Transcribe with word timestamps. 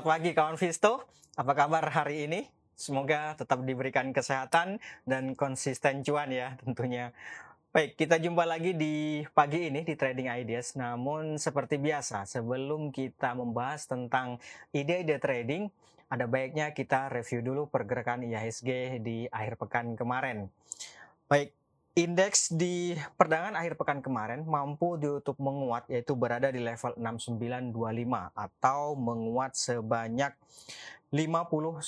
Selamat 0.00 0.16
pagi 0.16 0.32
kawan 0.32 0.56
Visto, 0.56 0.92
apa 1.36 1.52
kabar 1.52 1.84
hari 1.92 2.24
ini? 2.24 2.48
Semoga 2.72 3.36
tetap 3.36 3.60
diberikan 3.68 4.16
kesehatan 4.16 4.80
dan 5.04 5.36
konsisten 5.36 6.00
cuan 6.00 6.32
ya 6.32 6.56
tentunya. 6.56 7.12
Baik, 7.68 8.00
kita 8.00 8.16
jumpa 8.16 8.48
lagi 8.48 8.72
di 8.72 9.20
pagi 9.36 9.68
ini 9.68 9.84
di 9.84 9.92
Trading 10.00 10.32
Ideas. 10.40 10.72
Namun 10.80 11.36
seperti 11.36 11.76
biasa, 11.76 12.24
sebelum 12.24 12.96
kita 12.96 13.36
membahas 13.36 13.84
tentang 13.92 14.40
ide-ide 14.72 15.20
trading, 15.20 15.68
ada 16.08 16.24
baiknya 16.24 16.72
kita 16.72 17.12
review 17.12 17.44
dulu 17.44 17.68
pergerakan 17.68 18.24
IHSG 18.24 19.04
di 19.04 19.28
akhir 19.28 19.60
pekan 19.60 20.00
kemarin. 20.00 20.48
Baik, 21.28 21.52
Indeks 21.98 22.54
di 22.54 22.94
perdagangan 23.18 23.58
akhir 23.58 23.74
pekan 23.74 23.98
kemarin 23.98 24.46
mampu 24.46 24.94
ditutup 24.94 25.34
menguat 25.42 25.90
yaitu 25.90 26.14
berada 26.14 26.46
di 26.54 26.62
level 26.62 26.94
6925 26.94 27.74
atau 28.30 28.94
menguat 28.94 29.58
sebanyak 29.58 30.30
59,9 31.10 31.82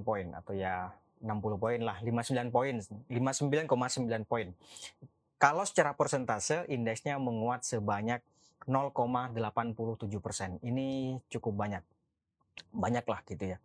poin 0.00 0.26
atau 0.32 0.52
ya 0.56 0.96
60 1.20 1.60
poin 1.60 1.80
lah 1.84 2.00
59 2.00 2.48
poin 2.48 2.74
59,9 2.80 4.24
poin. 4.24 4.48
Kalau 5.36 5.64
secara 5.68 5.92
persentase 5.92 6.64
indeksnya 6.72 7.20
menguat 7.20 7.64
sebanyak 7.68 8.24
0,87 8.64 10.20
persen. 10.20 10.56
Ini 10.60 11.16
cukup 11.32 11.52
banyak, 11.56 11.84
banyak 12.72 13.04
lah 13.04 13.20
gitu 13.24 13.56
ya. 13.56 13.58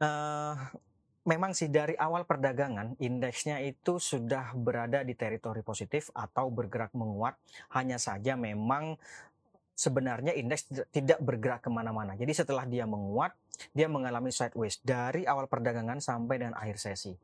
Uh, 0.00 0.56
memang 1.24 1.56
sih 1.56 1.72
dari 1.72 1.96
awal 1.96 2.28
perdagangan 2.28 3.00
indeksnya 3.00 3.60
itu 3.64 3.96
sudah 3.96 4.52
berada 4.52 5.00
di 5.00 5.16
teritori 5.16 5.64
positif 5.64 6.12
atau 6.12 6.52
bergerak 6.52 6.92
menguat. 6.92 7.36
Hanya 7.72 7.96
saja 7.96 8.36
memang 8.36 9.00
sebenarnya 9.74 10.32
indeks 10.38 10.70
tidak 10.94 11.18
bergerak 11.18 11.66
ke 11.66 11.70
mana-mana. 11.70 12.14
Jadi 12.14 12.30
setelah 12.30 12.62
dia 12.64 12.86
menguat, 12.86 13.34
dia 13.74 13.90
mengalami 13.90 14.30
sideways 14.30 14.78
dari 14.82 15.26
awal 15.26 15.50
perdagangan 15.50 15.98
sampai 15.98 16.38
dengan 16.38 16.54
akhir 16.54 16.78
sesi. 16.78 17.14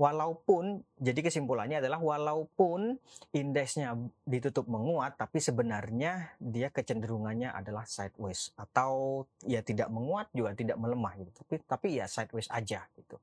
Walaupun, 0.00 0.80
jadi 0.96 1.20
kesimpulannya 1.20 1.84
adalah 1.84 2.00
walaupun 2.00 2.96
indeksnya 3.36 3.94
ditutup 4.24 4.64
menguat, 4.64 5.20
tapi 5.20 5.44
sebenarnya 5.44 6.34
dia 6.40 6.72
kecenderungannya 6.72 7.52
adalah 7.52 7.84
sideways 7.84 8.50
atau 8.56 9.22
ya 9.44 9.60
tidak 9.60 9.92
menguat 9.92 10.32
juga 10.32 10.56
tidak 10.56 10.80
melemah 10.80 11.14
gitu. 11.20 11.30
Tapi 11.44 11.54
tapi 11.68 11.88
ya 12.00 12.08
sideways 12.08 12.48
aja 12.48 12.88
gitu. 12.96 13.20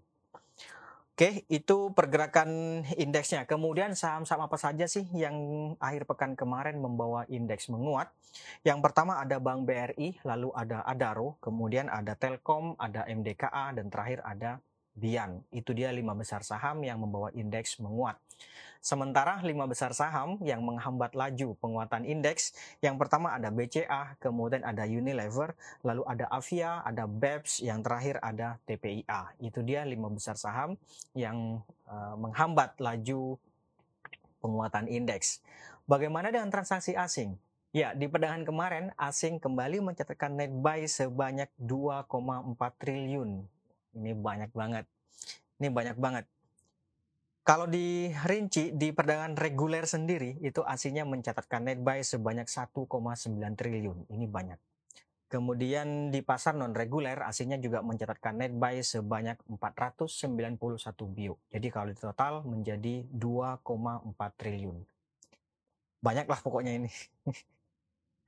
Oke, 1.18 1.50
itu 1.50 1.90
pergerakan 1.98 2.86
indeksnya. 2.94 3.50
Kemudian 3.50 3.98
saham-saham 3.98 4.46
apa 4.46 4.54
saja 4.54 4.86
sih 4.86 5.02
yang 5.18 5.34
akhir 5.82 6.06
pekan 6.06 6.38
kemarin 6.38 6.78
membawa 6.78 7.26
indeks 7.26 7.74
menguat? 7.74 8.14
Yang 8.62 8.86
pertama 8.86 9.18
ada 9.18 9.42
Bank 9.42 9.66
BRI, 9.66 10.22
lalu 10.22 10.54
ada 10.54 10.86
Adaro, 10.86 11.42
kemudian 11.42 11.90
ada 11.90 12.14
Telkom, 12.14 12.78
ada 12.78 13.02
MDKA, 13.10 13.74
dan 13.74 13.90
terakhir 13.90 14.22
ada 14.22 14.62
Bian. 14.98 15.46
Itu 15.54 15.78
dia 15.78 15.94
lima 15.94 16.18
besar 16.18 16.42
saham 16.42 16.82
yang 16.82 16.98
membawa 16.98 17.30
indeks 17.38 17.78
menguat. 17.78 18.18
Sementara 18.82 19.42
lima 19.42 19.66
besar 19.66 19.92
saham 19.92 20.38
yang 20.46 20.62
menghambat 20.64 21.18
laju 21.18 21.58
penguatan 21.58 22.06
indeks, 22.06 22.54
yang 22.80 22.96
pertama 22.96 23.34
ada 23.34 23.50
BCA, 23.50 24.16
kemudian 24.22 24.62
ada 24.64 24.86
Unilever, 24.86 25.58
lalu 25.82 26.06
ada 26.08 26.26
Avia, 26.30 26.86
ada 26.86 27.04
BEPS, 27.10 27.66
yang 27.66 27.82
terakhir 27.82 28.22
ada 28.22 28.62
TPIA. 28.70 29.34
Itu 29.42 29.66
dia 29.66 29.84
lima 29.84 30.08
besar 30.14 30.38
saham 30.38 30.78
yang 31.18 31.62
uh, 31.90 32.16
menghambat 32.16 32.78
laju 32.78 33.36
penguatan 34.40 34.86
indeks. 34.88 35.42
Bagaimana 35.90 36.30
dengan 36.32 36.54
transaksi 36.54 36.94
asing? 36.94 37.36
Ya, 37.76 37.92
di 37.92 38.08
perdagangan 38.08 38.48
kemarin 38.48 38.86
asing 38.96 39.44
kembali 39.44 39.84
mencatatkan 39.84 40.34
net 40.40 40.50
buy 40.50 40.88
sebanyak 40.88 41.52
2,4 41.60 42.08
triliun. 42.80 43.57
Ini 43.98 44.14
banyak 44.14 44.52
banget. 44.54 44.86
Ini 45.58 45.74
banyak 45.74 45.98
banget. 45.98 46.26
Kalau 47.48 47.64
dirinci 47.64 48.76
di 48.76 48.92
perdagangan 48.92 49.40
reguler 49.40 49.88
sendiri 49.88 50.36
itu 50.44 50.60
aslinya 50.68 51.08
mencatatkan 51.08 51.64
net 51.64 51.80
buy 51.80 52.04
sebanyak 52.04 52.46
1,9 52.46 52.92
triliun. 53.56 54.12
Ini 54.12 54.26
banyak. 54.28 54.60
Kemudian 55.28 56.08
di 56.08 56.24
pasar 56.24 56.56
non 56.56 56.76
reguler 56.76 57.20
aslinya 57.24 57.56
juga 57.60 57.80
mencatatkan 57.84 58.40
net 58.40 58.52
buy 58.52 58.84
sebanyak 58.84 59.40
491 59.48 60.60
bio. 61.12 61.40
Jadi 61.48 61.68
kalau 61.72 61.88
di 61.92 61.96
total 61.96 62.44
menjadi 62.44 63.08
2,4 63.16 64.40
triliun. 64.40 64.78
Banyaklah 66.04 66.40
pokoknya 66.44 66.84
ini. 66.84 66.92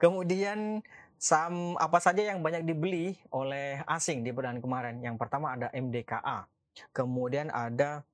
Kemudian 0.03 0.79
saham 1.19 1.75
apa 1.75 1.99
saja 1.99 2.23
yang 2.23 2.39
banyak 2.39 2.63
dibeli 2.63 3.19
oleh 3.35 3.83
asing 3.85 4.23
di 4.23 4.31
perdagangan 4.31 4.63
kemarin? 4.63 4.95
Yang 5.03 5.15
pertama 5.19 5.53
ada 5.53 5.67
MDKA. 5.75 6.47
Kemudian 6.95 7.51
ada 7.51 8.07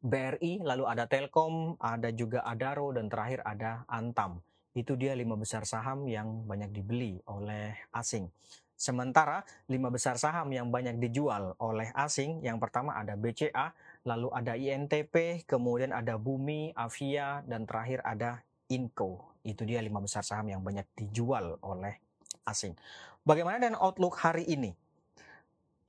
BRI, 0.00 0.64
lalu 0.64 0.88
ada 0.88 1.04
Telkom, 1.04 1.76
ada 1.76 2.08
juga 2.08 2.40
Adaro, 2.40 2.96
dan 2.96 3.12
terakhir 3.12 3.44
ada 3.44 3.84
Antam. 3.84 4.40
Itu 4.72 4.96
dia 4.96 5.12
lima 5.12 5.36
besar 5.36 5.68
saham 5.68 6.08
yang 6.08 6.48
banyak 6.48 6.72
dibeli 6.72 7.20
oleh 7.28 7.76
asing. 7.92 8.32
Sementara 8.80 9.44
lima 9.68 9.92
besar 9.92 10.16
saham 10.16 10.48
yang 10.56 10.72
banyak 10.72 10.96
dijual 10.96 11.52
oleh 11.60 11.92
asing, 11.92 12.40
yang 12.40 12.56
pertama 12.56 12.96
ada 12.96 13.12
BCA, 13.12 13.76
lalu 14.08 14.32
ada 14.32 14.56
INTP, 14.56 15.44
kemudian 15.44 15.92
ada 15.92 16.16
Bumi, 16.16 16.72
Avia, 16.72 17.44
dan 17.44 17.68
terakhir 17.68 18.00
ada 18.00 18.40
Inco. 18.72 19.36
Itu 19.44 19.68
dia 19.68 19.84
lima 19.84 20.00
besar 20.00 20.24
saham 20.24 20.48
yang 20.48 20.64
banyak 20.64 20.88
dijual 20.96 21.60
oleh 21.60 22.00
asing. 22.50 22.74
Bagaimana 23.22 23.62
dengan 23.62 23.78
outlook 23.78 24.18
hari 24.18 24.42
ini? 24.50 24.74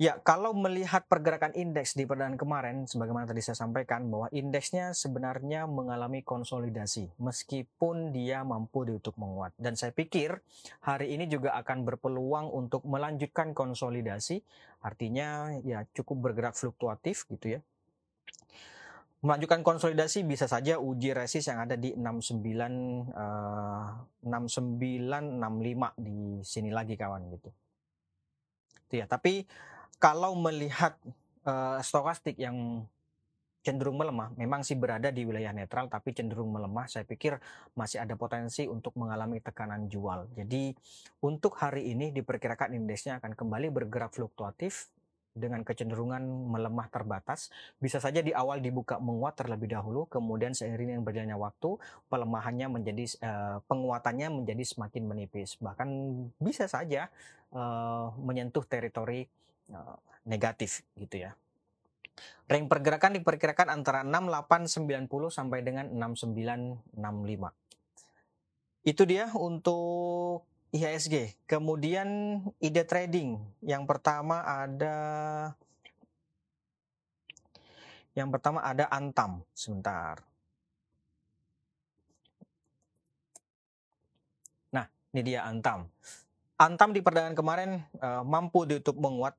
Ya, 0.02 0.18
kalau 0.18 0.50
melihat 0.58 1.06
pergerakan 1.06 1.54
indeks 1.54 1.94
di 1.94 2.10
perdagangan 2.10 2.34
kemarin, 2.34 2.90
sebagaimana 2.90 3.30
tadi 3.30 3.38
saya 3.46 3.54
sampaikan 3.54 4.10
bahwa 4.10 4.34
indeksnya 4.34 4.98
sebenarnya 4.98 5.70
mengalami 5.70 6.26
konsolidasi 6.26 7.14
meskipun 7.22 8.10
dia 8.10 8.42
mampu 8.42 8.82
ditutup 8.82 9.14
menguat. 9.22 9.54
Dan 9.62 9.78
saya 9.78 9.94
pikir 9.94 10.42
hari 10.82 11.14
ini 11.14 11.30
juga 11.30 11.54
akan 11.54 11.86
berpeluang 11.86 12.50
untuk 12.50 12.82
melanjutkan 12.90 13.54
konsolidasi, 13.54 14.42
artinya 14.82 15.54
ya 15.62 15.86
cukup 15.94 16.34
bergerak 16.34 16.58
fluktuatif 16.58 17.30
gitu 17.30 17.58
ya. 17.58 17.62
Melanjutkan 19.22 19.62
konsolidasi 19.62 20.26
bisa 20.26 20.50
saja 20.50 20.82
uji 20.82 21.14
resist 21.14 21.46
yang 21.46 21.62
ada 21.62 21.78
di 21.78 21.94
69 21.94 22.42
uh, 23.14 24.02
6965 24.26 26.02
di 26.02 26.42
sini 26.42 26.74
lagi 26.74 26.98
kawan 26.98 27.30
gitu. 27.30 27.54
Itu 28.90 28.94
ya, 28.98 29.06
tapi 29.06 29.46
kalau 30.02 30.34
melihat 30.34 30.98
uh, 31.46 31.78
stokastik 31.86 32.34
yang 32.42 32.90
cenderung 33.62 34.02
melemah, 34.02 34.34
memang 34.42 34.66
sih 34.66 34.74
berada 34.74 35.14
di 35.14 35.22
wilayah 35.22 35.54
netral 35.54 35.86
tapi 35.86 36.18
cenderung 36.18 36.50
melemah, 36.50 36.90
saya 36.90 37.06
pikir 37.06 37.38
masih 37.78 38.02
ada 38.02 38.18
potensi 38.18 38.66
untuk 38.66 38.98
mengalami 38.98 39.38
tekanan 39.38 39.86
jual. 39.86 40.34
Jadi 40.34 40.74
untuk 41.22 41.62
hari 41.62 41.94
ini 41.94 42.10
diperkirakan 42.10 42.74
indeksnya 42.74 43.22
akan 43.22 43.38
kembali 43.38 43.70
bergerak 43.70 44.18
fluktuatif 44.18 44.90
dengan 45.32 45.64
kecenderungan 45.64 46.22
melemah 46.52 46.88
terbatas. 46.92 47.52
Bisa 47.80 48.00
saja 48.04 48.20
di 48.20 48.36
awal 48.36 48.60
dibuka 48.60 49.00
menguat 49.00 49.40
terlebih 49.40 49.72
dahulu, 49.72 50.08
kemudian 50.12 50.52
seiring 50.52 50.96
dengan 50.96 51.04
berjalannya 51.08 51.40
waktu, 51.40 51.80
pelemahannya 52.12 52.68
menjadi 52.68 53.06
uh, 53.24 53.58
penguatannya 53.66 54.44
menjadi 54.44 54.64
semakin 54.64 55.04
menipis. 55.08 55.56
Bahkan 55.62 55.90
bisa 56.42 56.68
saja 56.68 57.08
uh, 57.56 58.12
menyentuh 58.20 58.68
teritori 58.68 59.26
Eh, 59.72 59.98
negatif 60.22 60.86
gitu 61.00 61.26
ya. 61.26 61.34
Rank 62.46 62.70
pergerakan 62.70 63.18
diperkirakan 63.18 63.74
antara 63.74 64.06
6890 64.06 65.08
sampai 65.34 65.66
dengan 65.66 65.90
6965. 65.98 66.94
Itu 68.86 69.08
dia 69.10 69.32
untuk 69.34 70.46
IHSG. 70.72 71.36
Kemudian 71.48 72.40
ide 72.64 72.84
trading. 72.88 73.40
Yang 73.60 73.84
pertama 73.88 74.40
ada 74.44 74.96
yang 78.16 78.32
pertama 78.32 78.64
ada 78.64 78.88
Antam. 78.88 79.44
Sebentar. 79.52 80.24
Nah, 84.72 84.88
ini 85.12 85.22
dia 85.24 85.44
Antam. 85.44 85.92
Antam 86.56 86.96
di 86.96 87.04
perdagangan 87.04 87.36
kemarin 87.36 87.84
uh, 88.00 88.24
mampu 88.24 88.64
ditutup 88.64 88.96
menguat 89.00 89.36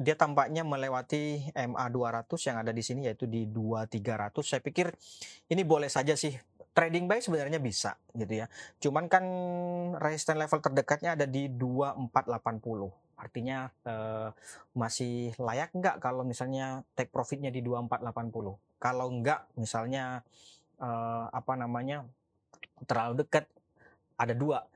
dia 0.00 0.16
tampaknya 0.16 0.64
melewati 0.64 1.52
MA 1.52 1.86
200 1.92 2.26
yang 2.48 2.56
ada 2.64 2.72
di 2.72 2.80
sini 2.80 3.06
yaitu 3.06 3.28
di 3.28 3.44
2300. 3.46 4.40
Saya 4.40 4.64
pikir 4.64 4.90
ini 5.52 5.62
boleh 5.62 5.92
saja 5.92 6.16
sih 6.16 6.32
trading 6.72 7.04
buy 7.04 7.20
sebenarnya 7.20 7.60
bisa 7.60 7.96
gitu 8.16 8.44
ya. 8.44 8.46
Cuman 8.80 9.06
kan 9.08 9.24
resistance 10.00 10.40
level 10.40 10.60
terdekatnya 10.60 11.14
ada 11.16 11.28
di 11.28 11.48
2480. 11.52 13.20
Artinya 13.20 13.70
eh, 13.84 14.28
masih 14.72 15.36
layak 15.36 15.70
nggak 15.76 15.96
kalau 16.00 16.24
misalnya 16.24 16.82
take 16.96 17.12
profitnya 17.12 17.52
di 17.52 17.60
2480. 17.60 18.80
Kalau 18.80 19.06
nggak 19.12 19.60
misalnya 19.60 20.24
eh, 20.80 21.24
apa 21.28 21.52
namanya 21.54 22.08
terlalu 22.88 23.22
dekat 23.22 23.46
ada 24.16 24.34
dua 24.34 24.66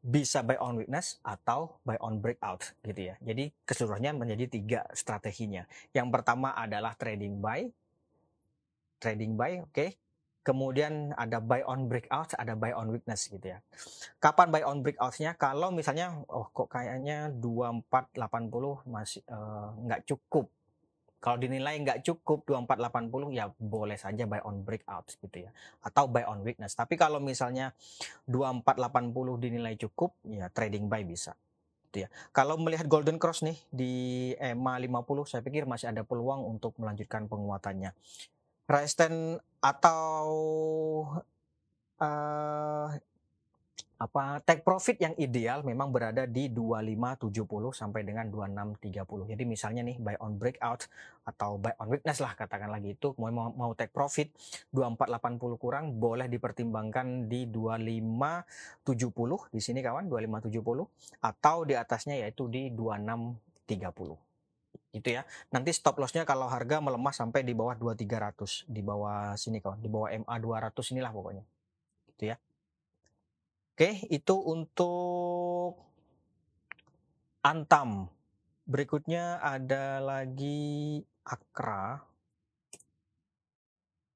bisa 0.00 0.40
buy 0.40 0.56
on 0.56 0.80
weakness 0.80 1.20
atau 1.20 1.76
buy 1.84 1.96
on 2.00 2.20
breakout 2.20 2.72
gitu 2.80 3.12
ya. 3.12 3.20
Jadi 3.20 3.52
keseluruhannya 3.68 4.16
menjadi 4.16 4.44
tiga 4.48 4.80
strateginya. 4.96 5.68
Yang 5.92 6.08
pertama 6.08 6.56
adalah 6.56 6.96
trading 6.96 7.36
buy, 7.36 7.68
trading 8.96 9.36
buy, 9.36 9.60
oke. 9.60 9.76
Okay. 9.76 10.00
Kemudian 10.40 11.12
ada 11.20 11.38
buy 11.38 11.60
on 11.68 11.84
breakout, 11.84 12.32
ada 12.34 12.56
buy 12.56 12.72
on 12.72 12.88
weakness 12.88 13.28
gitu 13.28 13.44
ya. 13.44 13.60
Kapan 14.16 14.48
buy 14.48 14.64
on 14.64 14.80
breakoutnya? 14.80 15.36
Kalau 15.36 15.68
misalnya, 15.68 16.16
oh 16.32 16.48
kok 16.48 16.72
kayaknya 16.72 17.28
2480 17.28 18.88
masih 18.88 19.20
uh, 19.28 19.76
nggak 19.84 20.08
cukup 20.08 20.48
kalau 21.20 21.36
dinilai 21.36 21.76
nggak 21.84 22.00
cukup 22.00 22.48
2480 22.48 23.36
ya 23.36 23.52
boleh 23.60 24.00
saja 24.00 24.24
buy 24.24 24.40
on 24.40 24.64
breakout 24.64 25.04
gitu 25.20 25.44
ya 25.44 25.52
atau 25.84 26.08
buy 26.08 26.24
on 26.24 26.40
weakness. 26.40 26.72
Tapi 26.72 26.96
kalau 26.96 27.20
misalnya 27.20 27.76
2480 28.24 29.12
dinilai 29.36 29.76
cukup 29.76 30.16
ya 30.24 30.48
trading 30.48 30.88
buy 30.88 31.04
bisa. 31.04 31.36
Gitu 31.92 32.08
ya. 32.08 32.08
Kalau 32.32 32.56
melihat 32.56 32.88
golden 32.88 33.20
cross 33.20 33.44
nih 33.44 33.60
di 33.68 33.92
EMA 34.40 34.80
50 34.80 35.28
saya 35.28 35.44
pikir 35.44 35.68
masih 35.68 35.92
ada 35.92 36.08
peluang 36.08 36.40
untuk 36.48 36.72
melanjutkan 36.80 37.28
penguatannya. 37.28 37.92
Resistance 38.64 39.44
atau 39.60 40.24
uh, 42.00 42.88
apa 44.00 44.40
take 44.48 44.64
profit 44.64 44.96
yang 44.96 45.12
ideal 45.20 45.60
memang 45.60 45.92
berada 45.92 46.24
di 46.24 46.48
2570 46.48 47.76
sampai 47.76 48.00
dengan 48.00 48.32
2630. 48.32 49.28
Jadi 49.28 49.44
misalnya 49.44 49.84
nih 49.84 50.00
buy 50.00 50.16
on 50.24 50.40
breakout 50.40 50.88
atau 51.28 51.60
buy 51.60 51.76
on 51.76 51.92
weakness 51.92 52.24
lah 52.24 52.32
katakan 52.32 52.72
lagi 52.72 52.96
itu 52.96 53.12
mau 53.20 53.52
mau 53.52 53.76
take 53.76 53.92
profit 53.92 54.32
2480 54.72 55.60
kurang 55.60 56.00
boleh 56.00 56.32
dipertimbangkan 56.32 57.28
di 57.28 57.44
2570 57.52 58.88
di 59.52 59.60
sini 59.60 59.84
kawan 59.84 60.08
2570 60.08 61.20
atau 61.20 61.68
di 61.68 61.76
atasnya 61.76 62.24
yaitu 62.24 62.48
di 62.48 62.72
2630 62.72 64.29
gitu 64.90 65.08
ya. 65.14 65.22
Nanti 65.54 65.70
stop 65.70 66.02
lossnya 66.02 66.26
kalau 66.26 66.50
harga 66.50 66.82
melemah 66.82 67.14
sampai 67.14 67.46
di 67.46 67.54
bawah 67.54 67.78
2300 67.78 68.66
di 68.66 68.82
bawah 68.82 69.34
sini 69.38 69.62
kawan, 69.62 69.78
di 69.78 69.90
bawah 69.90 70.10
MA 70.26 70.36
200 70.38 70.92
inilah 70.94 71.12
pokoknya. 71.14 71.44
Gitu 72.14 72.22
ya. 72.34 72.36
Oke, 73.80 74.04
itu 74.12 74.34
untuk 74.36 75.80
Antam. 77.40 78.12
Berikutnya 78.68 79.40
ada 79.40 79.98
lagi 80.04 81.00
Akra. 81.24 82.04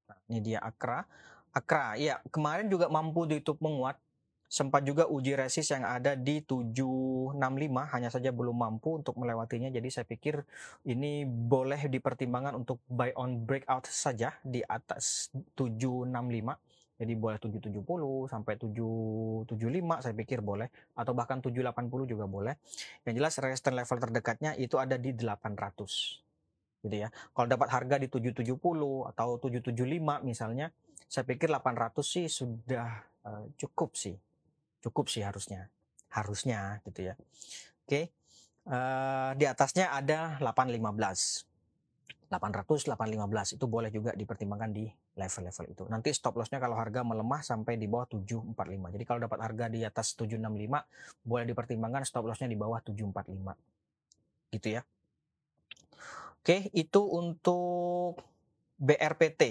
Nah, 0.05 0.19
ini 0.29 0.39
dia 0.45 0.61
Akra. 0.61 1.09
Akra, 1.55 1.97
ya 1.97 2.21
kemarin 2.29 2.69
juga 2.69 2.93
mampu 2.93 3.25
ditutup 3.25 3.63
menguat. 3.65 3.97
Sempat 4.55 4.87
juga 4.87 5.11
uji 5.11 5.35
resist 5.35 5.75
yang 5.75 5.83
ada 5.83 6.15
di 6.15 6.39
765, 6.39 7.35
hanya 7.91 8.07
saja 8.07 8.31
belum 8.31 8.55
mampu 8.55 9.03
untuk 9.03 9.19
melewatinya. 9.19 9.67
Jadi 9.67 9.91
saya 9.91 10.07
pikir 10.07 10.47
ini 10.87 11.27
boleh 11.27 11.91
dipertimbangkan 11.91 12.55
untuk 12.55 12.79
buy 12.87 13.11
on 13.19 13.43
breakout 13.43 13.91
saja 13.91 14.39
di 14.47 14.63
atas 14.63 15.35
765 15.59 16.15
jadi 16.95 17.13
boleh 17.19 17.43
770 17.43 18.31
sampai 18.31 18.55
775 18.55 19.51
saya 19.99 20.15
pikir 20.15 20.39
boleh 20.47 20.71
atau 20.95 21.11
bahkan 21.11 21.43
780 21.43 22.07
juga 22.07 22.25
boleh. 22.31 22.55
Yang 23.03 23.15
jelas 23.19 23.35
resistance 23.43 23.77
level 23.83 23.99
terdekatnya 23.99 24.55
itu 24.55 24.79
ada 24.79 24.95
di 24.95 25.11
800. 25.11 26.87
Gitu 26.87 26.97
ya. 27.03 27.11
Kalau 27.35 27.47
dapat 27.51 27.69
harga 27.75 27.97
di 27.99 28.07
770 28.07 29.11
atau 29.11 29.29
775 29.43 30.23
misalnya, 30.23 30.71
saya 31.11 31.27
pikir 31.27 31.51
800 31.51 31.99
sih 32.07 32.27
sudah 32.31 33.03
uh, 33.27 33.51
cukup 33.59 33.99
sih. 33.99 34.15
Cukup 34.85 35.09
sih 35.09 35.25
harusnya. 35.25 35.73
Harusnya 36.13 36.85
gitu 36.85 37.09
ya. 37.09 37.15
Oke. 37.89 38.13
Uh, 38.65 39.33
di 39.37 39.49
atasnya 39.49 39.89
ada 39.93 40.37
815. 40.41 41.49
800, 42.29 42.91
815 42.91 43.57
itu 43.57 43.65
boleh 43.69 43.91
juga 43.95 44.11
dipertimbangkan 44.17 44.71
di 44.75 44.91
level-level 45.15 45.65
itu. 45.71 45.83
Nanti 45.87 46.11
stop 46.11 46.35
lossnya 46.35 46.59
kalau 46.59 46.75
harga 46.75 47.07
melemah 47.07 47.41
sampai 47.47 47.79
di 47.79 47.87
bawah 47.87 48.11
745. 48.11 48.95
Jadi 48.99 49.05
kalau 49.07 49.21
dapat 49.23 49.39
harga 49.39 49.71
di 49.71 49.87
atas 49.87 50.19
765 50.19 50.43
boleh 51.23 51.45
dipertimbangkan 51.47 52.03
stop 52.03 52.27
lossnya 52.27 52.51
di 52.51 52.59
bawah 52.59 52.83
745. 52.83 53.55
Gitu 54.51 54.69
ya. 54.75 54.83
Oke, 56.43 56.69
itu 56.77 57.01
untuk 57.01 58.21
BRPT. 58.77 59.43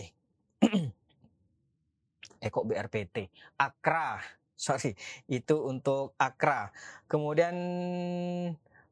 eh 2.43 2.49
kok 2.51 2.65
BRPT? 2.67 3.31
Akra. 3.57 4.19
Sorry, 4.71 4.95
itu 5.27 5.59
untuk 5.59 6.15
Akra. 6.15 6.71
Kemudian 7.11 7.55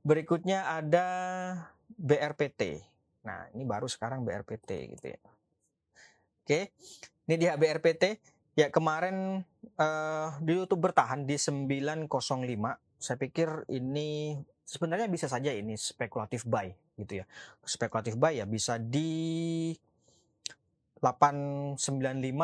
berikutnya 0.03 0.67
ada 0.67 1.07
BRPT. 1.95 2.83
Nah, 3.23 3.47
ini 3.55 3.63
baru 3.63 3.87
sekarang 3.87 4.27
BRPT 4.27 4.99
gitu 4.99 5.15
ya. 5.15 5.21
Oke, 6.43 6.75
ini 7.29 7.35
dia 7.39 7.55
BRPT. 7.55 8.19
Ya 8.59 8.67
kemarin 8.67 9.47
uh, 9.79 10.35
di 10.43 10.59
YouTube 10.59 10.91
bertahan 10.91 11.23
di 11.23 11.39
905. 11.39 12.11
Saya 12.99 13.15
pikir 13.15 13.63
ini 13.71 14.35
sebenarnya 14.67 15.07
bisa 15.07 15.31
saja 15.31 15.55
ini 15.55 15.79
spekulatif 15.79 16.43
buy 16.43 16.67
gitu 16.99 17.23
ya. 17.23 17.25
Spekulatif 17.63 18.19
buy 18.19 18.43
ya 18.43 18.43
bisa 18.43 18.75
di 18.75 19.71
895 21.01 21.81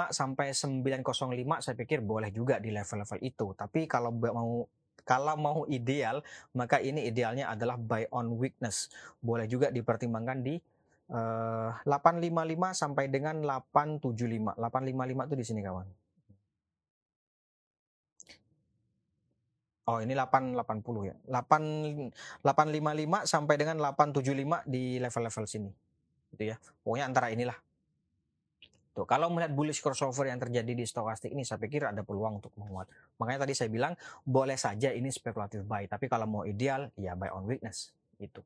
sampai 0.09 0.49
905 0.49 1.61
saya 1.61 1.75
pikir 1.77 2.01
boleh 2.01 2.33
juga 2.33 2.57
di 2.57 2.73
level-level 2.73 3.21
itu. 3.21 3.53
Tapi 3.53 3.85
kalau 3.85 4.09
mau 4.09 4.65
kalau 5.07 5.39
mau 5.39 5.59
ideal, 5.71 6.19
maka 6.51 6.83
ini 6.83 7.07
idealnya 7.07 7.47
adalah 7.47 7.79
buy 7.79 8.09
on 8.11 8.35
weakness. 8.35 8.91
Boleh 9.23 9.47
juga 9.47 9.71
dipertimbangkan 9.71 10.43
di 10.43 10.59
uh, 11.13 11.71
eh, 11.71 11.87
855 11.87 12.75
sampai 12.75 13.07
dengan 13.07 13.39
875. 13.39 14.59
855 14.59 15.29
itu 15.31 15.35
di 15.39 15.45
sini 15.47 15.61
kawan. 15.63 15.87
Oh, 19.87 20.03
ini 20.03 20.11
880 20.11 21.07
ya. 21.07 21.15
8 21.31 22.43
855 22.43 23.23
sampai 23.23 23.55
dengan 23.55 23.79
875 23.79 24.67
di 24.67 24.99
level-level 24.99 25.45
sini. 25.47 25.71
Gitu 26.35 26.43
ya. 26.51 26.59
Pokoknya 26.83 27.07
antara 27.07 27.31
inilah. 27.31 27.55
Tuh, 28.97 29.05
kalau 29.05 29.29
melihat 29.29 29.53
bullish 29.53 29.77
crossover 29.77 30.25
yang 30.25 30.41
terjadi 30.41 30.73
di 30.73 30.81
stokastik 30.81 31.29
ini 31.29 31.45
saya 31.45 31.61
pikir 31.61 31.85
ada 31.85 32.01
peluang 32.01 32.41
untuk 32.41 32.49
menguat. 32.57 32.89
Makanya 33.21 33.45
tadi 33.45 33.53
saya 33.53 33.69
bilang 33.69 33.93
boleh 34.25 34.57
saja 34.57 34.89
ini 34.89 35.13
spekulatif 35.13 35.61
buy, 35.69 35.85
tapi 35.85 36.09
kalau 36.09 36.25
mau 36.25 36.41
ideal 36.49 36.89
ya 36.97 37.13
buy 37.13 37.29
on 37.29 37.45
weakness 37.45 37.93
itu. 38.17 38.41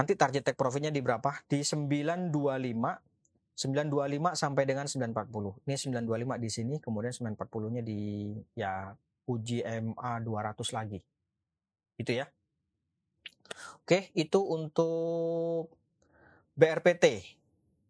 Nanti 0.00 0.16
target 0.16 0.48
take 0.48 0.56
profitnya 0.56 0.88
di 0.88 1.04
berapa? 1.04 1.44
Di 1.44 1.60
925 1.60 2.32
925 2.32 4.32
sampai 4.32 4.64
dengan 4.64 4.88
940. 4.88 5.12
Ini 5.68 5.76
925 5.76 6.40
di 6.40 6.48
sini, 6.48 6.80
kemudian 6.80 7.12
940-nya 7.12 7.84
di 7.84 8.32
ya 8.56 8.96
uji 9.28 9.60
MA 9.60 10.24
200 10.24 10.72
lagi. 10.72 11.04
Itu 12.00 12.16
ya. 12.16 12.32
Oke, 13.84 14.08
itu 14.16 14.40
untuk 14.40 15.68
BRPT. 16.56 17.28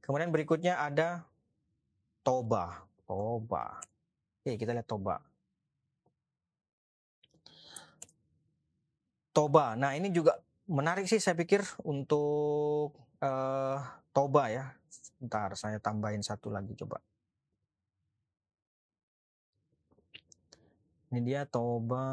Kemudian 0.02 0.34
berikutnya 0.34 0.82
ada 0.82 1.30
Toba. 2.24 2.88
Toba. 3.04 3.64
Oke, 4.40 4.56
kita 4.56 4.72
lihat 4.72 4.88
Toba. 4.88 5.20
Toba. 9.36 9.76
Nah, 9.76 9.92
ini 9.92 10.08
juga 10.08 10.40
menarik 10.64 11.04
sih 11.04 11.20
saya 11.20 11.36
pikir 11.36 11.60
untuk 11.84 12.96
uh, 13.20 13.78
Toba 14.16 14.48
ya. 14.48 14.72
Sebentar, 14.88 15.52
saya 15.52 15.76
tambahin 15.76 16.24
satu 16.24 16.48
lagi 16.48 16.72
coba. 16.72 17.04
Ini 21.12 21.20
dia 21.20 21.42
Toba. 21.44 22.08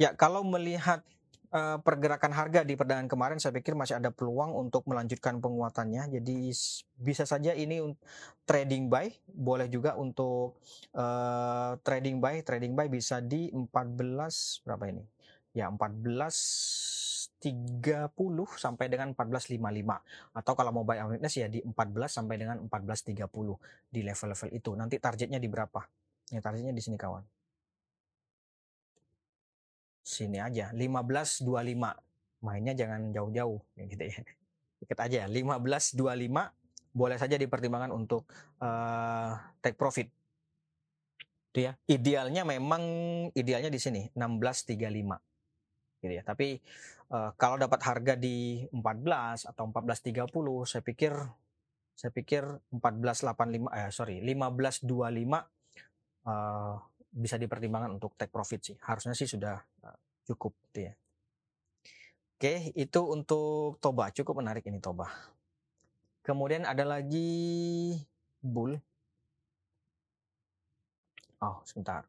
Ya, 0.00 0.16
kalau 0.16 0.40
melihat 0.48 1.04
uh, 1.50 1.78
pergerakan 1.82 2.32
harga 2.34 2.62
di 2.62 2.78
perdagangan 2.78 3.10
kemarin 3.10 3.38
saya 3.42 3.54
pikir 3.54 3.74
masih 3.74 3.98
ada 3.98 4.10
peluang 4.14 4.54
untuk 4.54 4.86
melanjutkan 4.86 5.42
penguatannya. 5.42 6.10
Jadi 6.20 6.50
bisa 6.98 7.24
saja 7.26 7.54
ini 7.54 7.82
trading 8.46 8.90
buy, 8.90 9.10
boleh 9.30 9.66
juga 9.70 9.98
untuk 9.98 10.58
uh, 10.94 11.76
trading 11.82 12.22
buy. 12.22 12.42
Trading 12.42 12.72
buy 12.74 12.86
bisa 12.90 13.18
di 13.22 13.50
14 13.50 14.66
berapa 14.66 14.84
ini? 14.90 15.04
Ya 15.50 15.66
14 15.66 16.90
30 17.40 18.12
sampai 18.60 18.92
dengan 18.92 19.16
14.55 19.16 19.56
atau 20.36 20.52
kalau 20.52 20.70
mau 20.76 20.84
buy 20.84 21.00
on 21.00 21.16
weakness 21.16 21.40
ya 21.40 21.48
di 21.48 21.64
14 21.64 22.20
sampai 22.20 22.36
dengan 22.36 22.60
14.30 22.68 23.16
di 23.88 24.00
level-level 24.04 24.48
itu. 24.52 24.70
Nanti 24.76 25.00
targetnya 25.00 25.40
di 25.40 25.48
berapa? 25.48 25.80
Ya 26.28 26.44
targetnya 26.44 26.76
di 26.76 26.84
sini 26.84 27.00
kawan 27.00 27.39
sini 30.10 30.42
aja 30.42 30.74
1525 30.74 31.46
mainnya 32.42 32.74
jangan 32.74 33.14
jauh-jauh 33.14 33.62
ya 33.78 33.84
gitu 33.86 34.04
ya 34.10 34.18
dikit 34.80 34.98
aja 34.98 35.28
1525 35.28 35.94
boleh 36.90 37.16
saja 37.18 37.38
dipertimbangkan 37.38 37.94
untuk 37.94 38.26
uh, 38.58 39.38
take 39.62 39.78
profit 39.78 40.10
Itu 41.50 41.66
ya. 41.66 41.74
Idealnya 41.90 42.46
memang 42.46 42.82
idealnya 43.34 43.74
di 43.74 43.80
sini 43.82 44.06
1635. 44.14 45.98
Gitu 45.98 46.12
ya. 46.14 46.22
Tapi 46.22 46.62
uh, 47.10 47.34
kalau 47.34 47.58
dapat 47.58 47.80
harga 47.82 48.14
di 48.14 48.62
14 48.70 49.50
atau 49.50 49.64
1430 49.74 50.30
saya 50.70 50.82
pikir 50.86 51.12
saya 51.98 52.14
pikir 52.16 52.42
1485 52.72 53.76
eh 53.76 53.90
sorry 53.92 54.24
1525 54.24 54.88
uh, 56.24 56.80
bisa 57.10 57.36
dipertimbangkan 57.36 57.98
untuk 57.98 58.14
take 58.14 58.30
profit 58.30 58.60
sih. 58.62 58.76
Harusnya 58.86 59.18
sih 59.18 59.26
sudah 59.26 59.58
uh, 59.84 59.98
cukup 60.30 60.54
gitu 60.70 60.90
ya. 60.90 60.94
Oke, 62.40 62.72
itu 62.72 63.00
untuk 63.04 63.76
Toba. 63.84 64.08
Cukup 64.14 64.40
menarik 64.40 64.64
ini 64.64 64.80
Toba. 64.80 65.12
Kemudian 66.24 66.64
ada 66.64 66.88
lagi 66.88 68.00
Bull. 68.40 68.80
Oh, 71.40 71.60
sebentar. 71.68 72.08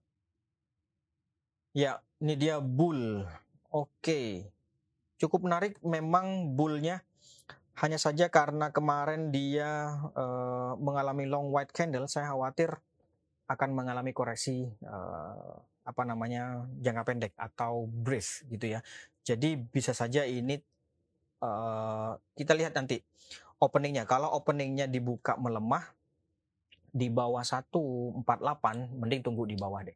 Ya, 1.75 2.00
ini 2.24 2.40
dia 2.40 2.63
Bull. 2.63 3.28
Oke. 3.72 4.48
Cukup 5.20 5.44
menarik 5.44 5.80
memang 5.84 6.56
bullnya 6.56 7.04
hanya 7.80 8.00
saja 8.00 8.28
karena 8.28 8.72
kemarin 8.72 9.32
dia 9.32 9.96
uh, 10.13 10.75
mengalami 10.80 11.28
long 11.28 11.50
white 11.50 11.72
candle, 11.72 12.08
saya 12.08 12.32
khawatir 12.32 12.78
akan 13.51 13.70
mengalami 13.75 14.15
koreksi 14.15 14.72
uh, 14.88 15.55
apa 15.81 16.03
namanya 16.08 16.63
jangka 16.79 17.03
pendek 17.03 17.34
atau 17.36 17.89
brief 17.89 18.48
gitu 18.48 18.77
ya. 18.77 18.79
Jadi 19.27 19.60
bisa 19.60 19.91
saja 19.91 20.24
ini 20.24 20.58
uh, 21.43 22.15
kita 22.38 22.55
lihat 22.55 22.77
nanti 22.77 23.01
openingnya. 23.62 24.08
Kalau 24.08 24.31
openingnya 24.34 24.88
dibuka 24.88 25.36
melemah 25.38 25.84
di 26.91 27.08
bawah 27.08 27.43
148, 27.43 28.24
mending 28.98 29.22
tunggu 29.24 29.43
di 29.48 29.55
bawah 29.55 29.84
deh. 29.86 29.96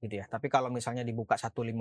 Gitu 0.00 0.20
ya. 0.20 0.24
Tapi 0.28 0.52
kalau 0.52 0.68
misalnya 0.68 1.04
dibuka 1.06 1.36
150 1.36 1.72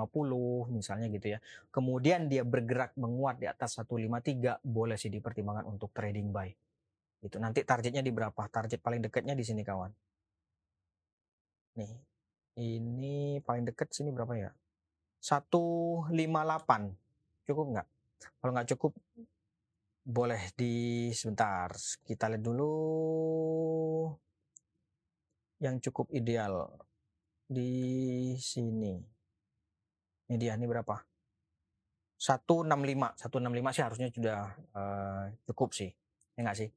misalnya 0.72 1.08
gitu 1.12 1.36
ya. 1.36 1.40
Kemudian 1.72 2.32
dia 2.32 2.48
bergerak 2.48 2.96
menguat 2.96 3.40
di 3.40 3.48
atas 3.48 3.76
153, 3.80 4.64
boleh 4.64 4.96
sih 4.96 5.12
dipertimbangkan 5.12 5.68
untuk 5.68 5.92
trading 5.92 6.32
buy. 6.32 6.52
Itu 7.24 7.40
nanti 7.40 7.64
targetnya 7.64 8.04
di 8.04 8.12
berapa? 8.12 8.48
Target 8.52 8.80
paling 8.84 9.00
dekatnya 9.04 9.36
di 9.36 9.44
sini 9.48 9.64
kawan. 9.64 9.92
Nih. 11.80 11.94
Ini 12.54 13.42
paling 13.42 13.66
dekat 13.66 13.90
sini 13.90 14.14
berapa 14.14 14.38
ya? 14.38 14.52
158 15.24 16.14
cukup 17.50 17.66
nggak? 17.74 17.88
Kalau 18.38 18.52
nggak 18.54 18.70
cukup 18.78 18.94
boleh 20.06 20.54
di 20.54 21.10
sebentar. 21.16 21.74
Kita 22.06 22.30
lihat 22.30 22.44
dulu 22.44 22.74
yang 25.64 25.82
cukup 25.82 26.14
ideal 26.14 26.70
di 27.50 28.36
sini. 28.38 29.00
Ini 30.30 30.36
dia 30.38 30.54
ini 30.54 30.70
berapa? 30.70 30.94
165 32.24 33.20
165 33.20 33.76
sih 33.76 33.84
harusnya 33.84 34.08
sudah 34.08 34.40
uh, 34.72 35.24
cukup 35.52 35.76
sih 35.76 35.92
ya 36.34 36.42
nggak 36.46 36.58
sih? 36.58 36.70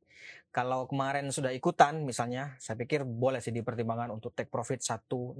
Kalau 0.53 0.89
kemarin 0.89 1.29
sudah 1.29 1.53
ikutan 1.53 2.05
misalnya 2.05 2.57
saya 2.57 2.77
pikir 2.81 3.05
boleh 3.05 3.45
sih 3.45 3.53
dipertimbangkan 3.53 4.09
untuk 4.13 4.33
take 4.33 4.49
profit 4.49 4.81
165 4.81 5.37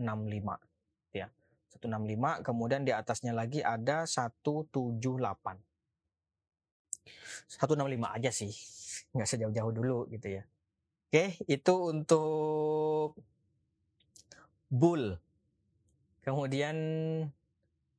ya. 1.17 1.29
165 1.77 2.45
kemudian 2.45 2.85
di 2.85 2.93
atasnya 2.93 3.37
lagi 3.37 3.61
ada 3.61 4.05
178 4.09 4.73
165 7.47 8.17
aja 8.17 8.31
sih 8.33 8.53
nggak 9.13 9.29
sejauh-jauh 9.29 9.73
dulu 9.73 10.09
gitu 10.13 10.41
ya. 10.41 10.45
Oke 11.09 11.39
itu 11.49 11.75
untuk 11.77 13.17
bull. 14.69 15.17
Kemudian 16.27 16.77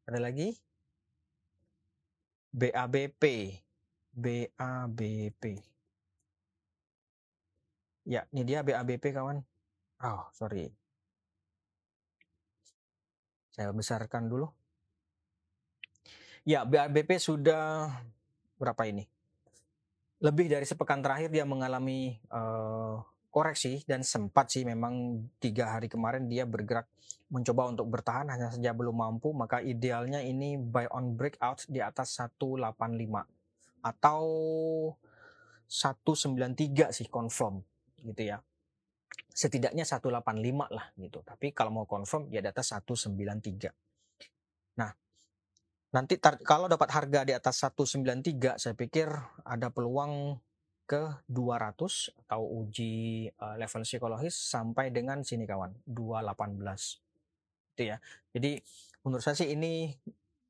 ada 0.03 0.19
lagi? 0.19 0.51
BABP 2.57 3.23
BABP 4.17 5.43
ya 8.07 8.23
ini 8.31 8.47
dia 8.47 8.63
BABP 8.63 9.11
kawan 9.11 9.43
oh 10.01 10.23
sorry 10.31 10.71
saya 13.57 13.73
besarkan 13.73 14.29
dulu. 14.29 14.45
Ya, 16.45 16.61
BABP 16.61 17.17
sudah 17.17 17.89
berapa 18.61 18.85
ini? 18.85 19.09
Lebih 20.21 20.45
dari 20.45 20.61
sepekan 20.61 21.01
terakhir 21.01 21.33
dia 21.33 21.41
mengalami 21.41 22.21
uh, 22.29 23.01
koreksi 23.33 23.81
dan 23.89 24.05
sempat 24.05 24.53
sih 24.53 24.61
memang 24.61 25.25
tiga 25.41 25.73
hari 25.73 25.89
kemarin 25.89 26.29
dia 26.29 26.45
bergerak 26.45 26.85
mencoba 27.33 27.73
untuk 27.73 27.89
bertahan 27.89 28.29
hanya 28.29 28.53
saja 28.53 28.71
belum 28.71 28.97
mampu 28.97 29.35
maka 29.35 29.59
idealnya 29.59 30.23
ini 30.23 30.55
buy 30.55 30.87
on 30.89 31.13
breakout 31.13 31.67
di 31.67 31.83
atas 31.83 32.17
185 32.17 32.71
atau 33.83 34.23
193 35.69 36.95
sih 36.95 37.11
confirm 37.11 37.61
gitu 38.03 38.21
ya 38.33 38.37
setidaknya 39.37 39.85
185 39.85 40.73
lah 40.73 40.85
gitu. 40.97 41.21
Tapi 41.21 41.53
kalau 41.53 41.69
mau 41.69 41.85
confirm 41.85 42.25
ya 42.33 42.41
di 42.41 42.49
atas 42.49 42.73
193. 42.73 43.69
Nah, 44.81 44.89
nanti 45.93 46.17
kalau 46.41 46.65
dapat 46.65 46.89
harga 46.89 47.21
di 47.21 47.37
atas 47.37 47.61
193 47.61 48.57
saya 48.57 48.73
pikir 48.73 49.07
ada 49.45 49.69
peluang 49.69 50.41
ke 50.87 51.21
200 51.29 52.25
atau 52.25 52.41
uji 52.63 53.27
uh, 53.37 53.55
level 53.59 53.83
psikologis 53.83 54.33
sampai 54.33 54.87
dengan 54.87 55.19
sini 55.19 55.43
kawan 55.43 55.83
218 55.83 56.63
itu 57.75 57.83
ya 57.91 57.99
jadi 58.31 58.63
menurut 59.03 59.19
saya 59.19 59.35
sih 59.35 59.51
ini 59.51 59.91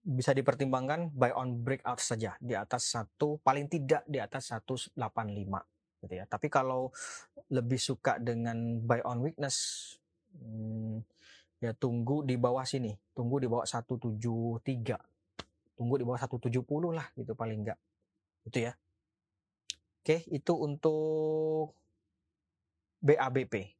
bisa 0.05 0.37
dipertimbangkan 0.37 1.09
buy 1.09 1.33
on 1.33 1.65
breakout 1.65 1.97
saja 1.97 2.37
di 2.37 2.53
atas 2.53 2.85
satu 2.85 3.41
paling 3.41 3.65
tidak 3.65 4.05
di 4.05 4.21
atas 4.21 4.53
185 4.53 4.93
gitu 6.07 6.23
ya. 6.23 6.25
Tapi 6.25 6.47
kalau 6.47 6.95
lebih 7.51 7.79
suka 7.79 8.15
dengan 8.19 8.79
buy 8.83 9.03
on 9.03 9.19
weakness, 9.19 9.95
hmm, 10.35 11.03
ya 11.59 11.75
tunggu 11.75 12.23
di 12.23 12.39
bawah 12.39 12.63
sini, 12.63 12.95
tunggu 13.11 13.43
di 13.43 13.47
bawah 13.51 13.67
173, 13.67 14.95
tunggu 15.75 15.95
di 15.99 16.05
bawah 16.07 16.19
170 16.19 16.95
lah 16.95 17.07
gitu 17.19 17.35
paling 17.35 17.67
enggak, 17.67 17.79
itu 18.47 18.71
ya. 18.71 18.73
Oke, 20.03 20.23
itu 20.31 20.53
untuk 20.55 21.75
BABP. 23.03 23.75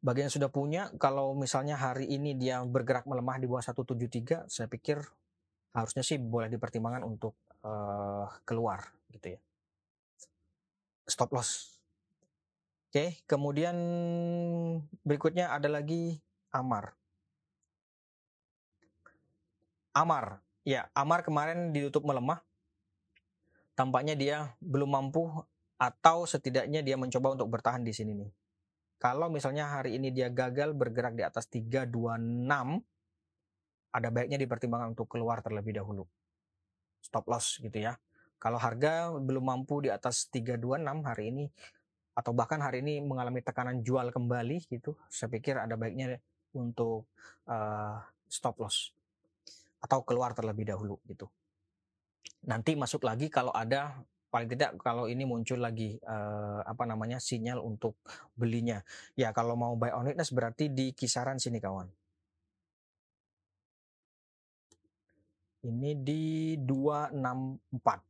Bagi 0.00 0.24
yang 0.24 0.32
sudah 0.32 0.48
punya, 0.48 0.88
kalau 0.96 1.36
misalnya 1.36 1.76
hari 1.76 2.08
ini 2.08 2.32
dia 2.32 2.64
bergerak 2.64 3.04
melemah 3.04 3.36
di 3.36 3.44
bawah 3.44 3.60
173, 3.60 4.48
saya 4.48 4.64
pikir 4.64 4.96
harusnya 5.76 6.00
sih 6.00 6.16
boleh 6.16 6.48
dipertimbangkan 6.48 7.04
untuk 7.04 7.36
uh, 7.62 8.26
keluar 8.48 8.80
gitu 9.12 9.36
ya 9.36 9.40
stop 11.10 11.34
loss. 11.34 11.74
Oke, 12.90 13.22
kemudian 13.26 13.74
berikutnya 15.02 15.50
ada 15.50 15.66
lagi 15.70 16.18
Amar. 16.50 16.94
Amar, 19.94 20.42
ya 20.62 20.86
Amar 20.94 21.26
kemarin 21.26 21.74
ditutup 21.74 22.06
melemah. 22.06 22.42
Tampaknya 23.74 24.14
dia 24.14 24.54
belum 24.62 24.90
mampu 24.90 25.26
atau 25.78 26.26
setidaknya 26.26 26.82
dia 26.82 26.98
mencoba 26.98 27.34
untuk 27.38 27.48
bertahan 27.50 27.82
di 27.82 27.94
sini 27.94 28.12
nih. 28.14 28.30
Kalau 29.00 29.32
misalnya 29.32 29.70
hari 29.70 29.96
ini 29.96 30.12
dia 30.12 30.28
gagal 30.28 30.76
bergerak 30.76 31.16
di 31.16 31.24
atas 31.24 31.48
326, 31.48 32.84
ada 33.90 34.08
baiknya 34.12 34.36
dipertimbangkan 34.36 34.92
untuk 34.92 35.08
keluar 35.08 35.40
terlebih 35.40 35.78
dahulu. 35.78 36.04
Stop 37.00 37.24
loss 37.32 37.56
gitu 37.64 37.80
ya. 37.80 37.96
Kalau 38.40 38.56
harga 38.56 39.12
belum 39.20 39.44
mampu 39.44 39.84
di 39.84 39.92
atas 39.92 40.32
326 40.32 40.80
hari 41.04 41.24
ini 41.28 41.44
atau 42.16 42.32
bahkan 42.32 42.56
hari 42.64 42.80
ini 42.80 43.04
mengalami 43.04 43.44
tekanan 43.44 43.84
jual 43.84 44.08
kembali 44.08 44.64
gitu, 44.64 44.96
saya 45.12 45.28
pikir 45.28 45.60
ada 45.60 45.76
baiknya 45.76 46.16
untuk 46.56 47.04
uh, 47.46 48.00
stop 48.26 48.56
loss 48.64 48.96
atau 49.84 50.00
keluar 50.08 50.32
terlebih 50.32 50.72
dahulu 50.72 50.96
gitu. 51.04 51.28
Nanti 52.48 52.72
masuk 52.80 53.04
lagi 53.04 53.28
kalau 53.28 53.52
ada 53.52 54.00
paling 54.32 54.48
tidak 54.48 54.78
kalau 54.80 55.04
ini 55.10 55.28
muncul 55.28 55.60
lagi 55.60 56.00
uh, 56.06 56.64
apa 56.64 56.88
namanya 56.88 57.20
sinyal 57.20 57.60
untuk 57.60 58.00
belinya. 58.32 58.80
Ya 59.20 59.36
kalau 59.36 59.52
mau 59.52 59.76
buy 59.76 59.92
on 59.92 60.08
weakness 60.08 60.32
berarti 60.32 60.72
di 60.72 60.96
kisaran 60.96 61.36
sini 61.36 61.60
kawan. 61.60 61.92
Ini 65.60 65.92
di 66.00 66.56
264. 66.56 68.09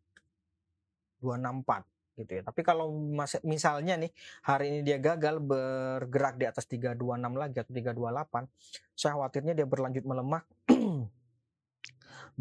264 1.22 1.84
gitu 2.20 2.32
ya. 2.40 2.42
Tapi 2.44 2.60
kalau 2.60 2.92
misalnya 3.44 3.96
nih 3.96 4.12
hari 4.44 4.64
ini 4.68 4.80
dia 4.84 5.00
gagal 5.00 5.40
bergerak 5.40 6.36
di 6.36 6.44
atas 6.44 6.68
326 6.68 7.00
lagi 7.32 7.56
atau 7.60 7.72
328, 7.72 8.44
saya 8.92 9.12
khawatirnya 9.16 9.54
dia 9.56 9.66
berlanjut 9.66 10.04
melemah 10.04 10.42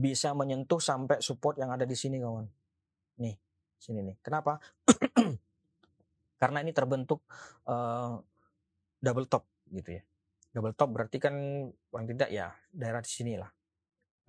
bisa 0.03 0.35
menyentuh 0.35 0.79
sampai 0.83 1.23
support 1.23 1.59
yang 1.59 1.71
ada 1.71 1.87
di 1.87 1.95
sini 1.95 2.19
kawan. 2.19 2.47
Nih, 3.23 3.35
sini 3.79 4.03
nih. 4.03 4.15
Kenapa? 4.19 4.59
Karena 6.41 6.63
ini 6.63 6.71
terbentuk 6.71 7.23
uh, 7.67 8.19
double 8.99 9.27
top 9.27 9.43
gitu 9.71 9.99
ya. 9.99 10.03
Double 10.49 10.73
top 10.73 10.89
berarti 10.95 11.17
kan 11.21 11.35
paling 11.91 12.07
tidak 12.15 12.29
ya 12.31 12.51
daerah 12.71 13.03
di 13.03 13.11
sini 13.11 13.35
lah. 13.35 13.51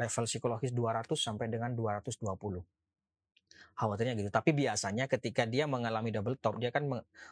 Level 0.00 0.25
psikologis 0.25 0.73
200 0.73 1.12
sampai 1.12 1.47
dengan 1.52 1.76
220. 1.76 2.80
Khawatirnya 3.81 4.13
gitu. 4.21 4.29
Tapi 4.29 4.53
biasanya 4.53 5.09
ketika 5.09 5.49
dia 5.49 5.65
mengalami 5.65 6.13
double 6.13 6.37
top, 6.37 6.61
dia 6.61 6.69
kan 6.69 6.85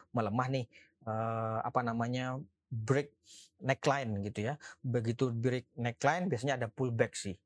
melemah 0.09 0.47
nih 0.49 0.65
uh, 1.05 1.61
apa 1.61 1.85
namanya 1.85 2.41
break 2.73 3.13
neckline 3.61 4.17
gitu 4.25 4.49
ya. 4.49 4.53
Begitu 4.81 5.29
break 5.29 5.69
neckline 5.77 6.25
biasanya 6.25 6.57
ada 6.57 6.65
pullback 6.65 7.13
sih. 7.13 7.37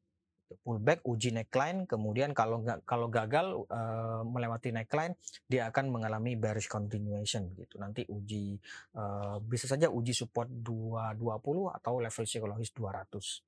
Pullback 0.53 1.01
uji 1.09 1.33
neckline, 1.33 1.89
kemudian 1.89 2.31
kalau 2.37 2.61
nggak 2.61 2.85
kalau 2.85 3.09
gagal 3.09 3.65
uh, 3.73 4.21
melewati 4.23 4.69
neckline, 4.69 5.17
dia 5.49 5.67
akan 5.67 5.89
mengalami 5.89 6.37
bearish 6.37 6.69
continuation 6.69 7.51
gitu. 7.57 7.81
Nanti 7.81 8.05
uji 8.07 8.55
uh, 8.95 9.41
bisa 9.43 9.65
saja 9.65 9.89
uji 9.89 10.13
support 10.15 10.47
220 10.47 11.73
atau 11.73 11.93
level 11.99 12.23
psikologis 12.23 12.71
200. 12.71 13.43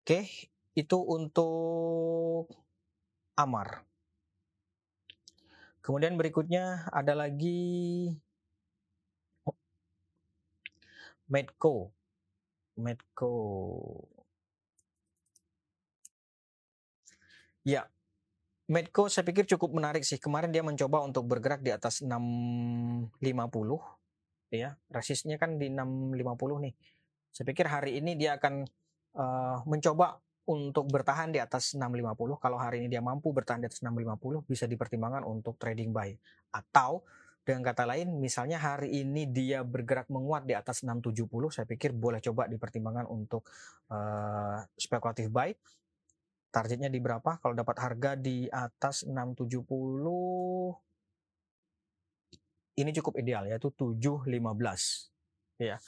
Oke, 0.00 0.20
itu 0.72 0.98
untuk 0.98 2.48
Amar. 3.36 3.89
Kemudian 5.80 6.14
berikutnya 6.20 6.88
ada 6.92 7.16
lagi 7.16 8.12
Medco. 11.30 11.94
Medco. 12.76 13.32
Ya, 17.64 17.86
Medco 18.70 19.06
saya 19.06 19.24
pikir 19.26 19.46
cukup 19.46 19.70
menarik 19.78 20.02
sih. 20.02 20.18
Kemarin 20.18 20.50
dia 20.50 20.62
mencoba 20.66 21.02
untuk 21.06 21.26
bergerak 21.30 21.62
di 21.62 21.70
atas 21.70 22.02
650 22.02 23.14
ya. 24.50 24.74
Resistnya 24.90 25.38
kan 25.38 25.56
di 25.56 25.70
650 25.70 26.66
nih. 26.66 26.74
Saya 27.30 27.44
pikir 27.46 27.66
hari 27.70 28.02
ini 28.02 28.18
dia 28.18 28.34
akan 28.38 28.66
uh, 29.14 29.62
mencoba 29.70 30.18
untuk 30.50 30.90
bertahan 30.90 31.30
di 31.30 31.38
atas 31.38 31.78
650. 31.78 32.42
Kalau 32.42 32.58
hari 32.58 32.82
ini 32.82 32.90
dia 32.90 32.98
mampu 32.98 33.30
bertahan 33.30 33.62
di 33.62 33.70
atas 33.70 33.86
650 33.86 34.50
bisa 34.50 34.66
dipertimbangkan 34.66 35.22
untuk 35.22 35.54
trading 35.62 35.94
buy. 35.94 36.10
Atau 36.50 37.06
dengan 37.46 37.70
kata 37.70 37.86
lain, 37.86 38.18
misalnya 38.18 38.58
hari 38.58 39.00
ini 39.00 39.30
dia 39.30 39.62
bergerak 39.62 40.10
menguat 40.10 40.44
di 40.44 40.58
atas 40.58 40.82
670, 40.82 41.54
saya 41.54 41.66
pikir 41.70 41.94
boleh 41.94 42.18
coba 42.18 42.50
dipertimbangkan 42.50 43.06
untuk 43.06 43.46
uh, 43.94 44.58
spekulatif 44.74 45.30
buy. 45.30 45.54
Targetnya 46.50 46.90
di 46.90 46.98
berapa? 46.98 47.38
Kalau 47.38 47.54
dapat 47.54 47.78
harga 47.78 48.18
di 48.18 48.50
atas 48.50 49.06
670, 49.06 49.62
ini 52.82 52.90
cukup 52.90 53.14
ideal 53.22 53.46
yaitu 53.46 53.70
715. 53.70 55.62
Ya, 55.62 55.78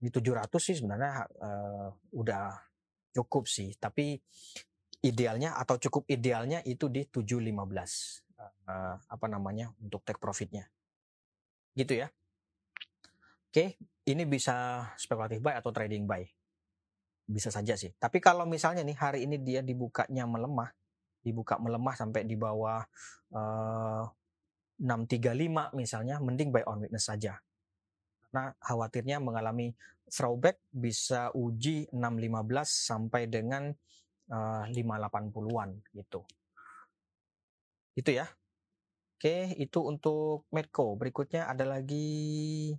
di 0.00 0.08
700 0.10 0.48
sih 0.58 0.78
sebenarnya 0.80 1.28
uh, 1.42 1.90
udah 2.16 2.71
cukup 3.12 3.48
sih, 3.48 3.76
tapi 3.76 4.18
idealnya 5.04 5.56
atau 5.58 5.76
cukup 5.76 6.08
idealnya 6.08 6.64
itu 6.64 6.88
di 6.88 7.04
715 7.04 7.52
uh, 8.38 8.96
apa 8.96 9.26
namanya 9.28 9.70
untuk 9.82 10.02
take 10.06 10.18
profitnya 10.22 10.66
gitu 11.76 12.04
ya. 12.04 12.08
Oke, 13.52 13.76
ini 14.08 14.24
bisa 14.24 14.88
spekulatif 14.96 15.44
buy 15.44 15.56
atau 15.60 15.72
trading 15.72 16.08
buy. 16.08 16.24
Bisa 17.28 17.52
saja 17.52 17.76
sih. 17.76 17.92
Tapi 17.96 18.20
kalau 18.20 18.48
misalnya 18.48 18.80
nih 18.84 18.96
hari 18.96 19.18
ini 19.28 19.36
dia 19.40 19.60
dibukanya 19.60 20.24
melemah, 20.24 20.72
dibuka 21.20 21.60
melemah 21.60 21.94
sampai 21.96 22.24
di 22.24 22.36
bawah 22.36 22.80
uh, 23.36 24.04
eh, 24.08 24.82
635 24.82 25.76
misalnya, 25.76 26.16
mending 26.18 26.48
buy 26.48 26.64
on 26.64 26.80
witness 26.80 27.12
saja. 27.12 27.38
Karena 28.28 28.56
khawatirnya 28.56 29.20
mengalami 29.20 29.76
throwback 30.12 30.60
bisa 30.68 31.32
uji 31.32 31.88
615 31.88 32.68
sampai 32.68 33.32
dengan 33.32 33.72
uh, 34.28 34.64
580-an 34.68 35.80
gitu. 35.96 36.20
Itu 37.96 38.12
ya. 38.12 38.28
Oke, 39.16 39.56
itu 39.56 39.78
untuk 39.80 40.44
Medco. 40.52 40.98
Berikutnya 40.98 41.48
ada 41.48 41.64
lagi 41.64 42.74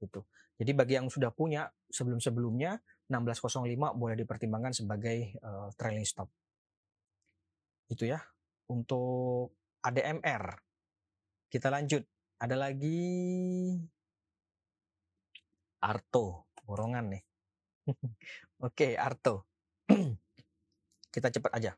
Gitu. 0.00 0.24
Jadi 0.58 0.70
bagi 0.74 0.94
yang 0.98 1.06
sudah 1.06 1.30
punya 1.30 1.68
sebelum-sebelumnya 1.88 2.80
1605 3.08 3.94
boleh 3.94 4.16
dipertimbangkan 4.18 4.72
sebagai 4.74 5.38
uh, 5.44 5.70
trailing 5.76 6.04
stop. 6.08 6.28
Itu 7.88 8.08
ya. 8.08 8.20
Untuk 8.68 9.54
ADMR. 9.84 10.44
Kita 11.48 11.72
lanjut. 11.72 12.04
Ada 12.38 12.54
lagi 12.54 13.00
Arto, 15.78 16.50
borongan 16.62 17.14
nih. 17.14 17.22
Oke, 18.66 18.94
Arto. 18.94 19.46
Kita 21.18 21.34
cepat 21.34 21.50
aja. 21.58 21.74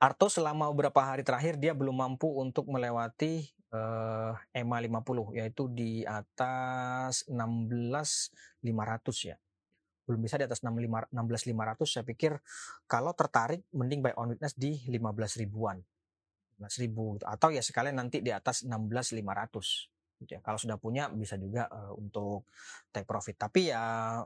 Arto 0.00 0.32
selama 0.32 0.72
beberapa 0.72 1.04
hari 1.04 1.20
terakhir 1.20 1.60
dia 1.60 1.76
belum 1.76 2.00
mampu 2.00 2.32
untuk 2.32 2.64
melewati 2.64 3.44
uh, 3.76 4.32
EMA 4.56 4.80
50 4.88 5.36
yaitu 5.36 5.68
di 5.68 6.00
atas 6.08 7.28
16500 7.28 8.32
ya. 9.28 9.36
Belum 10.08 10.20
bisa 10.24 10.40
di 10.40 10.48
atas 10.48 10.64
16500 10.64 11.12
saya 11.84 12.04
pikir 12.08 12.40
kalau 12.88 13.12
tertarik 13.12 13.68
mending 13.76 14.00
buy 14.00 14.16
on 14.16 14.32
witness 14.32 14.56
di 14.56 14.80
15 14.88 15.44
ribuan. 15.44 15.84
15 16.56 16.84
ribu 16.88 17.20
atau 17.20 17.52
ya 17.52 17.60
sekalian 17.60 18.00
nanti 18.00 18.24
di 18.24 18.32
atas 18.32 18.64
16500 18.64 20.24
gitu 20.24 20.30
ya. 20.36 20.40
Kalau 20.40 20.56
sudah 20.56 20.80
punya 20.80 21.12
bisa 21.12 21.36
juga 21.36 21.68
uh, 21.68 21.92
untuk 21.92 22.48
take 22.92 23.04
profit. 23.04 23.36
Tapi 23.36 23.72
ya 23.72 24.24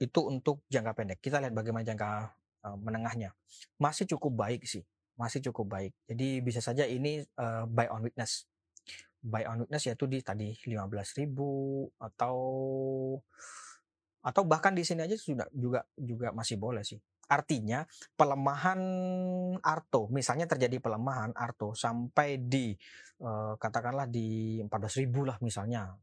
itu 0.00 0.20
untuk 0.24 0.64
jangka 0.72 0.92
pendek. 0.96 1.20
Kita 1.20 1.36
lihat 1.40 1.52
bagaimana 1.52 1.84
jangka 1.84 2.39
uh, 2.64 2.76
menengahnya 2.78 3.32
masih 3.80 4.08
cukup 4.10 4.46
baik 4.46 4.66
sih 4.66 4.84
masih 5.16 5.44
cukup 5.50 5.68
baik 5.68 5.92
jadi 6.08 6.40
bisa 6.40 6.64
saja 6.64 6.88
ini 6.88 7.20
uh, 7.36 7.68
buy 7.68 7.88
on 7.92 8.08
weakness 8.08 8.48
buy 9.20 9.44
on 9.44 9.64
weakness 9.64 9.84
yaitu 9.84 10.08
di 10.08 10.24
tadi 10.24 10.56
15.000 10.56 11.28
atau 12.00 12.36
atau 14.20 14.42
bahkan 14.44 14.76
di 14.76 14.84
sini 14.84 15.04
aja 15.04 15.16
sudah 15.16 15.48
juga 15.52 15.84
juga 15.96 16.32
masih 16.32 16.60
boleh 16.60 16.84
sih. 16.84 17.00
Artinya 17.30 17.86
pelemahan 18.18 18.80
Arto, 19.62 20.10
misalnya 20.10 20.50
terjadi 20.50 20.82
pelemahan 20.82 21.30
Arto 21.32 21.72
sampai 21.72 22.42
di 22.42 22.74
eh, 23.22 23.52
katakanlah 23.56 24.10
di 24.10 24.60
14.000 24.60 25.08
lah 25.24 25.36
misalnya. 25.40 25.94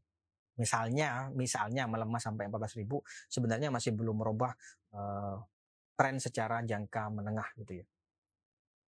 Misalnya, 0.58 1.30
misalnya 1.38 1.86
melemah 1.86 2.18
sampai 2.18 2.50
14.000 2.50 2.82
sebenarnya 3.30 3.70
masih 3.70 3.94
belum 3.94 4.18
merubah 4.18 4.50
eh, 4.90 5.36
tren 5.98 6.22
secara 6.22 6.62
jangka 6.62 7.10
menengah 7.10 7.50
gitu 7.58 7.82
ya. 7.82 7.86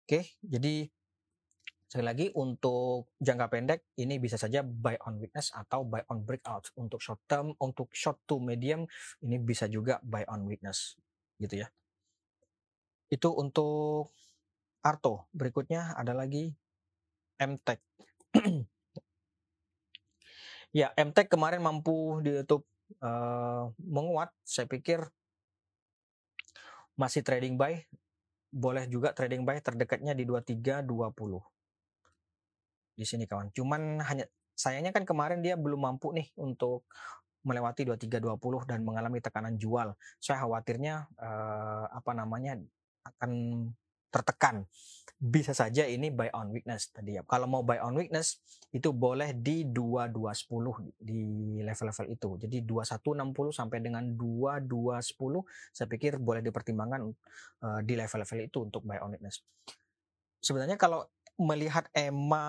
Oke, 0.05 0.37
jadi 0.45 0.93
Sekali 1.89 2.05
lagi 2.05 2.27
untuk 2.37 3.17
jangka 3.17 3.49
pendek 3.49 3.81
ini 3.97 4.21
bisa 4.21 4.37
saja 4.37 4.61
buy 4.61 5.01
on 5.09 5.17
weakness 5.25 5.49
atau 5.57 5.89
buy 5.89 6.05
on 6.13 6.21
breakout. 6.21 6.69
Untuk 6.77 7.01
short 7.01 7.25
term, 7.25 7.57
untuk 7.65 7.89
short 7.97 8.21
to 8.29 8.37
medium 8.37 8.85
ini 9.25 9.41
bisa 9.41 9.65
juga 9.73 9.97
buy 10.05 10.21
on 10.29 10.45
weakness 10.45 11.01
gitu 11.41 11.65
ya. 11.65 11.73
Itu 13.09 13.33
untuk 13.33 14.13
Arto. 14.85 15.33
Berikutnya 15.33 15.97
ada 15.97 16.13
lagi 16.13 16.53
MTech. 17.41 17.81
ya, 20.77 20.93
MTech 20.93 21.33
kemarin 21.33 21.65
mampu 21.65 22.21
ditutup 22.21 22.69
uh, 23.01 23.73
menguat. 23.81 24.29
Saya 24.45 24.69
pikir 24.69 25.09
masih 26.99 27.23
trading 27.23 27.55
buy. 27.55 27.79
Boleh 28.51 28.91
juga 28.91 29.15
trading 29.15 29.47
buy 29.47 29.63
terdekatnya 29.63 30.13
di 30.13 30.27
2320 30.27 30.83
di 32.99 33.05
sini 33.07 33.25
kawan. 33.31 33.55
Cuman 33.55 34.03
hanya 34.03 34.27
sayangnya 34.59 34.91
kan 34.91 35.07
kemarin 35.07 35.39
dia 35.39 35.55
belum 35.55 35.79
mampu 35.79 36.11
nih 36.11 36.35
untuk 36.35 36.83
melewati 37.47 37.87
2320 37.87 38.67
dan 38.67 38.83
mengalami 38.83 39.23
tekanan 39.23 39.55
jual. 39.55 39.95
Saya 40.19 40.43
khawatirnya 40.43 41.07
eh, 41.15 41.87
apa 41.95 42.13
namanya 42.19 42.59
akan 43.07 43.31
tertekan. 44.09 44.65
Bisa 45.19 45.51
saja 45.51 45.83
ini 45.83 46.15
buy 46.15 46.31
on 46.31 46.55
weakness 46.55 46.95
tadi 46.95 47.19
ya. 47.19 47.27
Kalau 47.27 47.51
mau 47.51 47.67
buy 47.67 47.83
on 47.83 47.99
weakness 47.99 48.39
itu 48.71 48.95
boleh 48.95 49.35
di 49.35 49.67
2210 49.67 50.95
di 51.01 51.23
level-level 51.65 52.07
itu. 52.13 52.31
Jadi 52.39 52.57
2160 52.63 53.51
sampai 53.51 53.79
dengan 53.83 54.05
2210 54.15 55.75
saya 55.75 55.87
pikir 55.91 56.23
boleh 56.23 56.45
dipertimbangkan 56.45 57.01
uh, 57.65 57.81
di 57.83 57.99
level-level 57.99 58.39
itu 58.47 58.59
untuk 58.63 58.87
buy 58.87 59.03
on 59.03 59.17
weakness. 59.17 59.43
Sebenarnya 60.39 60.79
kalau 60.79 61.03
melihat 61.39 61.91
EMA 61.95 62.47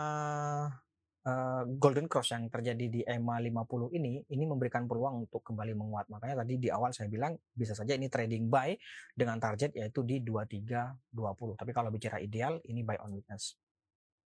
uh, 1.29 1.63
Golden 1.77 2.09
Cross 2.09 2.33
yang 2.33 2.49
terjadi 2.49 2.85
di 2.89 3.01
EMA 3.05 3.37
50 3.37 3.93
ini, 3.93 4.25
ini 4.33 4.43
memberikan 4.49 4.89
peluang 4.89 5.29
untuk 5.29 5.45
kembali 5.45 5.77
menguat. 5.77 6.09
Makanya 6.09 6.41
tadi 6.41 6.57
di 6.57 6.73
awal 6.73 6.89
saya 6.89 7.05
bilang 7.05 7.37
bisa 7.53 7.77
saja 7.77 7.93
ini 7.93 8.09
trading 8.09 8.49
buy 8.49 8.73
dengan 9.13 9.37
target 9.37 9.77
yaitu 9.77 10.01
di 10.01 10.25
2320. 10.25 11.13
Tapi 11.53 11.71
kalau 11.71 11.93
bicara 11.93 12.17
ideal 12.17 12.57
ini 12.65 12.81
buy 12.81 12.97
on 13.05 13.13
weakness. 13.13 13.53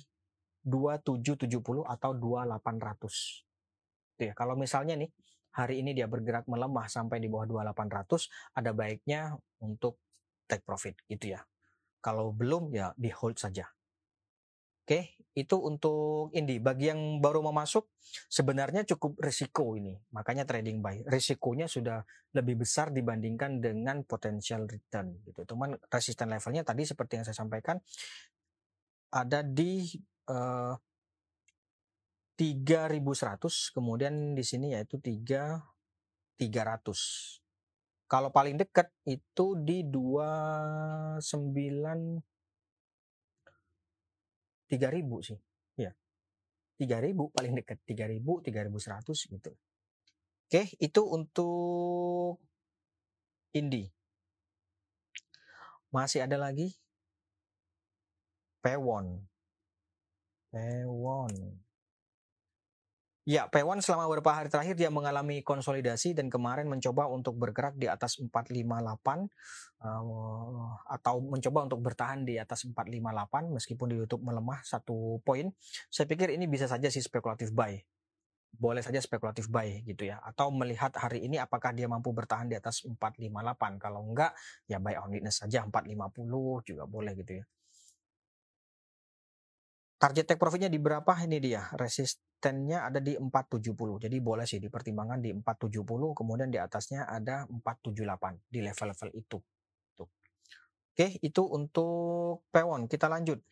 2770 0.64 1.88
atau 1.88 2.10
2800. 2.12 4.20
Ya, 4.20 4.36
kalau 4.36 4.58
misalnya 4.58 5.00
nih 5.00 5.08
hari 5.56 5.80
ini 5.80 5.96
dia 5.96 6.04
bergerak 6.04 6.44
melemah 6.44 6.92
sampai 6.92 7.24
di 7.24 7.32
bawah 7.32 7.48
2800, 7.48 8.28
ada 8.52 8.70
baiknya 8.76 9.32
untuk 9.64 9.96
take 10.44 10.64
profit 10.64 10.96
gitu 11.08 11.32
ya. 11.36 11.40
Kalau 12.04 12.36
belum 12.36 12.76
ya 12.76 12.92
di 12.96 13.08
hold 13.08 13.40
saja. 13.40 13.64
Oke, 14.88 15.20
itu 15.36 15.52
untuk 15.60 16.32
Indi. 16.32 16.56
Bagi 16.64 16.88
yang 16.88 17.20
baru 17.20 17.44
mau 17.44 17.52
masuk, 17.52 17.92
sebenarnya 18.32 18.88
cukup 18.88 19.20
risiko 19.20 19.76
ini. 19.76 19.92
Makanya 20.16 20.48
trading 20.48 20.80
buy. 20.80 21.04
Risikonya 21.04 21.68
sudah 21.68 22.00
lebih 22.32 22.64
besar 22.64 22.88
dibandingkan 22.88 23.60
dengan 23.60 24.00
potensial 24.08 24.64
return. 24.64 25.20
Gitu. 25.28 25.44
Cuman 25.44 25.76
resisten 25.92 26.32
levelnya 26.32 26.64
tadi 26.64 26.88
seperti 26.88 27.20
yang 27.20 27.28
saya 27.28 27.36
sampaikan, 27.36 27.76
ada 29.12 29.44
di 29.44 29.92
uh, 30.32 30.72
eh, 32.40 32.96
3100, 32.96 33.76
kemudian 33.76 34.32
di 34.32 34.40
sini 34.40 34.72
yaitu 34.72 34.96
3 35.04 35.68
300. 36.40 38.08
Kalau 38.08 38.32
paling 38.32 38.56
dekat 38.56 38.88
itu 39.04 39.52
di 39.52 39.84
29 39.84 41.20
3000 44.70 45.16
sih. 45.24 45.38
Ya. 45.80 45.92
3000 46.78 47.32
paling 47.34 47.58
dekat, 47.58 47.78
3000, 47.88 48.38
3100 48.44 49.26
gitu. 49.26 49.52
Oke, 50.48 50.62
itu 50.80 51.02
untuk 51.04 52.40
Indi. 53.52 53.88
Masih 55.92 56.24
ada 56.24 56.36
lagi 56.36 56.76
Pewon. 58.62 59.24
Pewon. 60.52 61.32
Ya, 63.28 63.44
P1 63.44 63.84
selama 63.84 64.08
beberapa 64.08 64.32
hari 64.32 64.48
terakhir 64.48 64.72
dia 64.72 64.88
mengalami 64.88 65.44
konsolidasi 65.44 66.16
dan 66.16 66.32
kemarin 66.32 66.64
mencoba 66.64 67.12
untuk 67.12 67.36
bergerak 67.36 67.76
di 67.76 67.84
atas 67.84 68.16
458 68.16 68.32
uh, 68.32 69.20
eh, 69.84 70.68
atau 70.96 71.20
mencoba 71.20 71.68
untuk 71.68 71.84
bertahan 71.84 72.24
di 72.24 72.40
atas 72.40 72.64
458 72.64 73.52
meskipun 73.52 73.86
di 73.92 74.00
YouTube 74.00 74.24
melemah 74.24 74.64
satu 74.64 75.20
poin. 75.20 75.52
Saya 75.92 76.08
pikir 76.08 76.32
ini 76.32 76.48
bisa 76.48 76.64
saja 76.72 76.88
sih 76.88 77.04
spekulatif 77.04 77.52
buy. 77.52 77.76
Boleh 78.48 78.80
saja 78.80 78.96
spekulatif 78.96 79.52
buy 79.52 79.84
gitu 79.84 80.08
ya. 80.08 80.24
Atau 80.24 80.48
melihat 80.48 80.96
hari 80.96 81.28
ini 81.28 81.36
apakah 81.36 81.76
dia 81.76 81.84
mampu 81.84 82.16
bertahan 82.16 82.48
di 82.48 82.56
atas 82.56 82.80
458. 82.80 83.28
Kalau 83.76 84.08
enggak 84.08 84.32
ya 84.64 84.80
buy 84.80 84.96
on 85.04 85.12
weakness 85.12 85.44
saja 85.44 85.68
450 85.68 86.64
juga 86.64 86.88
boleh 86.88 87.12
gitu 87.12 87.44
ya. 87.44 87.57
Target 89.98 90.30
take 90.30 90.38
profitnya 90.38 90.70
di 90.70 90.78
berapa 90.78 91.10
ini 91.26 91.42
dia? 91.42 91.66
Resistennya 91.74 92.86
ada 92.86 93.02
di 93.02 93.18
470. 93.18 93.98
Jadi 93.98 94.16
boleh 94.22 94.46
sih 94.46 94.62
dipertimbangkan 94.62 95.18
di 95.18 95.34
470, 95.34 96.14
kemudian 96.14 96.54
di 96.54 96.58
atasnya 96.62 97.10
ada 97.10 97.42
478 97.50 98.46
di 98.46 98.62
level-level 98.62 99.10
itu. 99.18 99.38
Tuh. 99.98 100.06
Oke, 100.94 101.18
itu 101.18 101.42
untuk 101.50 102.46
Pewon. 102.54 102.86
Kita 102.86 103.10
lanjut. 103.10 103.42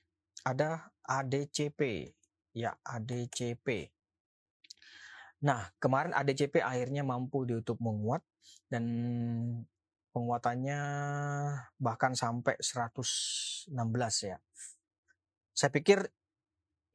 Ada 0.46 0.86
ADCP. 1.02 2.14
Ya, 2.54 2.78
ADCP. 2.78 3.90
Nah, 5.42 5.66
kemarin 5.82 6.14
ADCP 6.14 6.62
akhirnya 6.62 7.02
mampu 7.02 7.42
di 7.42 7.58
YouTube 7.58 7.82
menguat 7.82 8.22
dan 8.70 8.86
penguatannya 10.14 10.80
bahkan 11.82 12.14
sampai 12.14 12.54
116 12.62 13.66
ya. 14.30 14.38
Saya 15.50 15.74
pikir 15.74 16.06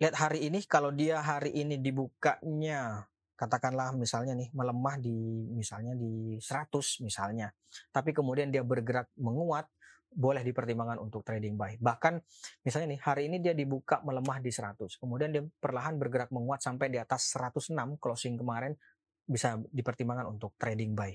lihat 0.01 0.17
hari 0.17 0.49
ini 0.49 0.65
kalau 0.65 0.89
dia 0.89 1.21
hari 1.21 1.53
ini 1.53 1.77
dibukanya 1.77 3.05
katakanlah 3.37 3.93
misalnya 3.97 4.37
nih 4.37 4.49
melemah 4.53 5.01
di 5.01 5.17
misalnya 5.53 5.97
di 5.97 6.37
100 6.37 7.05
misalnya. 7.05 7.49
Tapi 7.89 8.13
kemudian 8.13 8.53
dia 8.53 8.61
bergerak 8.61 9.09
menguat, 9.17 9.65
boleh 10.13 10.45
dipertimbangkan 10.45 11.01
untuk 11.01 11.25
trading 11.25 11.57
buy. 11.57 11.77
Bahkan 11.81 12.21
misalnya 12.61 12.97
nih 12.97 13.01
hari 13.01 13.21
ini 13.29 13.37
dia 13.41 13.57
dibuka 13.57 13.97
melemah 14.05 14.37
di 14.41 14.53
100, 14.53 14.97
kemudian 14.97 15.29
dia 15.33 15.41
perlahan 15.57 15.97
bergerak 15.97 16.29
menguat 16.29 16.61
sampai 16.61 16.93
di 16.93 17.01
atas 17.01 17.33
106 17.33 17.73
closing 17.97 18.37
kemarin 18.37 18.77
bisa 19.25 19.57
dipertimbangkan 19.73 20.29
untuk 20.29 20.53
trading 20.61 20.93
buy. 20.93 21.13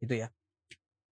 Itu 0.00 0.16
ya. 0.20 0.28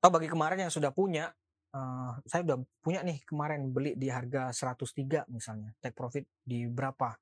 Atau 0.04 0.12
bagi 0.12 0.28
kemarin 0.28 0.68
yang 0.68 0.72
sudah 0.72 0.92
punya 0.92 1.32
uh, 1.74 2.14
saya 2.24 2.46
udah 2.46 2.58
punya 2.78 3.02
nih 3.02 3.20
kemarin 3.26 3.74
beli 3.74 3.98
di 3.98 4.08
harga 4.08 4.54
103 4.54 5.26
misalnya, 5.28 5.74
take 5.82 5.96
profit 5.96 6.24
di 6.40 6.70
berapa? 6.70 7.18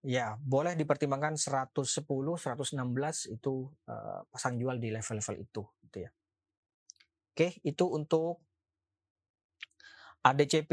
Ya, 0.00 0.40
boleh 0.40 0.72
dipertimbangkan 0.80 1.36
110, 1.36 1.76
116 1.76 3.36
itu 3.36 3.68
uh, 3.84 4.24
pasang 4.32 4.56
jual 4.56 4.80
di 4.80 4.88
level-level 4.88 5.36
itu 5.44 5.62
gitu 5.84 5.98
ya. 6.08 6.10
Oke, 7.36 7.60
itu 7.60 7.84
untuk 7.84 8.40
ADCP. 10.24 10.72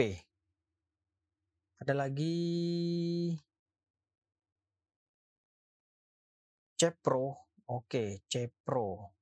Ada 1.83 1.93
lagi 1.93 2.35
Cepro. 6.79 7.51
Oke, 7.67 8.23
Cepro. 8.31 9.16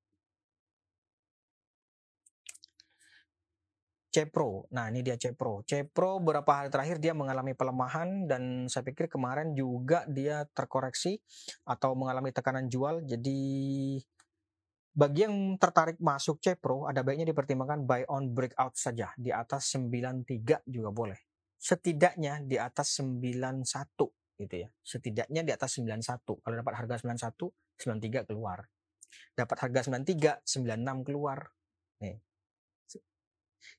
Cepro. 4.15 4.63
Nah, 4.71 4.87
ini 4.87 5.03
dia 5.03 5.19
Cepro. 5.19 5.59
Cepro 5.67 6.23
beberapa 6.23 6.63
hari 6.63 6.71
terakhir 6.71 7.03
dia 7.03 7.11
mengalami 7.11 7.51
pelemahan 7.51 8.31
dan 8.31 8.71
saya 8.71 8.87
pikir 8.87 9.11
kemarin 9.11 9.51
juga 9.51 10.07
dia 10.07 10.47
terkoreksi 10.55 11.19
atau 11.67 11.99
mengalami 11.99 12.31
tekanan 12.31 12.71
jual. 12.71 13.03
Jadi 13.03 13.43
bagi 14.95 15.27
yang 15.27 15.59
tertarik 15.59 15.99
masuk 15.99 16.39
Cepro, 16.39 16.87
ada 16.87 17.03
baiknya 17.03 17.27
dipertimbangkan 17.35 17.83
buy 17.83 18.07
on 18.07 18.31
breakout 18.31 18.79
saja. 18.79 19.11
Di 19.19 19.35
atas 19.35 19.75
93 19.75 20.63
juga 20.63 20.95
boleh. 20.95 21.19
Setidaknya 21.59 22.39
di 22.39 22.55
atas 22.55 23.03
91 23.03 23.67
gitu 24.39 24.55
ya. 24.55 24.71
Setidaknya 24.79 25.43
di 25.43 25.51
atas 25.51 25.75
91. 25.75 26.39
Kalau 26.39 26.55
dapat 26.55 26.73
harga 26.79 27.03
91, 27.03 27.51
93 27.83 28.23
keluar. 28.31 28.63
Dapat 29.35 29.57
harga 29.59 29.91
93, 29.91 30.39
96 30.47 31.03
keluar. 31.03 31.51
Nih. 31.99 32.15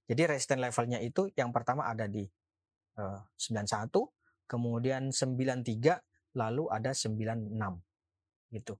Jadi 0.07 0.23
resistance 0.27 0.63
levelnya 0.63 0.99
itu 1.03 1.31
yang 1.35 1.51
pertama 1.51 1.87
ada 1.87 2.07
di 2.07 2.27
uh, 2.99 3.21
91, 3.39 3.91
kemudian 4.47 5.11
93, 5.11 6.37
lalu 6.37 6.65
ada 6.71 6.91
96 6.95 7.53
gitu. 8.55 8.75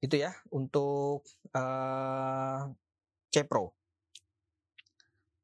Itu 0.00 0.14
ya 0.20 0.32
untuk 0.52 1.24
uh, 1.56 2.60
Cepro. 3.32 3.74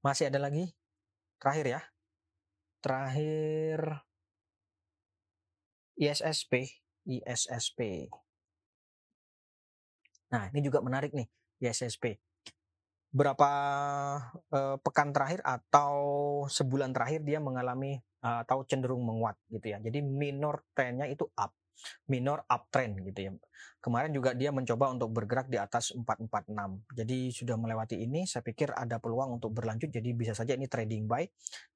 Masih 0.00 0.33
ada 0.33 0.40
lagi? 0.40 0.72
Terakhir 1.40 1.66
ya. 1.68 1.80
Terakhir 2.80 4.04
ISSP, 6.00 6.80
ISSP. 7.04 8.09
Nah, 10.33 10.48
ini 10.48 10.61
juga 10.64 10.80
menarik 10.80 11.12
nih, 11.12 11.28
ISSP. 11.61 12.16
Berapa 13.10 13.50
uh, 14.54 14.76
pekan 14.80 15.10
terakhir 15.10 15.42
atau 15.42 15.94
sebulan 16.46 16.94
terakhir 16.94 17.26
dia 17.26 17.42
mengalami 17.42 17.98
uh, 18.22 18.46
atau 18.46 18.62
cenderung 18.64 19.02
menguat 19.02 19.34
gitu 19.50 19.66
ya. 19.74 19.82
Jadi 19.82 19.98
minor 20.02 20.62
trennya 20.74 21.10
itu 21.10 21.26
up 21.34 21.50
minor 22.08 22.44
uptrend 22.46 23.00
gitu 23.06 23.20
ya. 23.30 23.32
Kemarin 23.80 24.12
juga 24.12 24.36
dia 24.36 24.52
mencoba 24.52 24.92
untuk 24.92 25.10
bergerak 25.12 25.48
di 25.48 25.56
atas 25.56 25.92
446. 25.96 26.84
Jadi 26.92 27.18
sudah 27.32 27.56
melewati 27.56 27.96
ini, 27.96 28.28
saya 28.28 28.44
pikir 28.44 28.72
ada 28.76 29.00
peluang 29.00 29.40
untuk 29.40 29.56
berlanjut. 29.56 29.88
Jadi 29.88 30.12
bisa 30.12 30.36
saja 30.36 30.52
ini 30.52 30.68
trading 30.68 31.08
buy. 31.08 31.24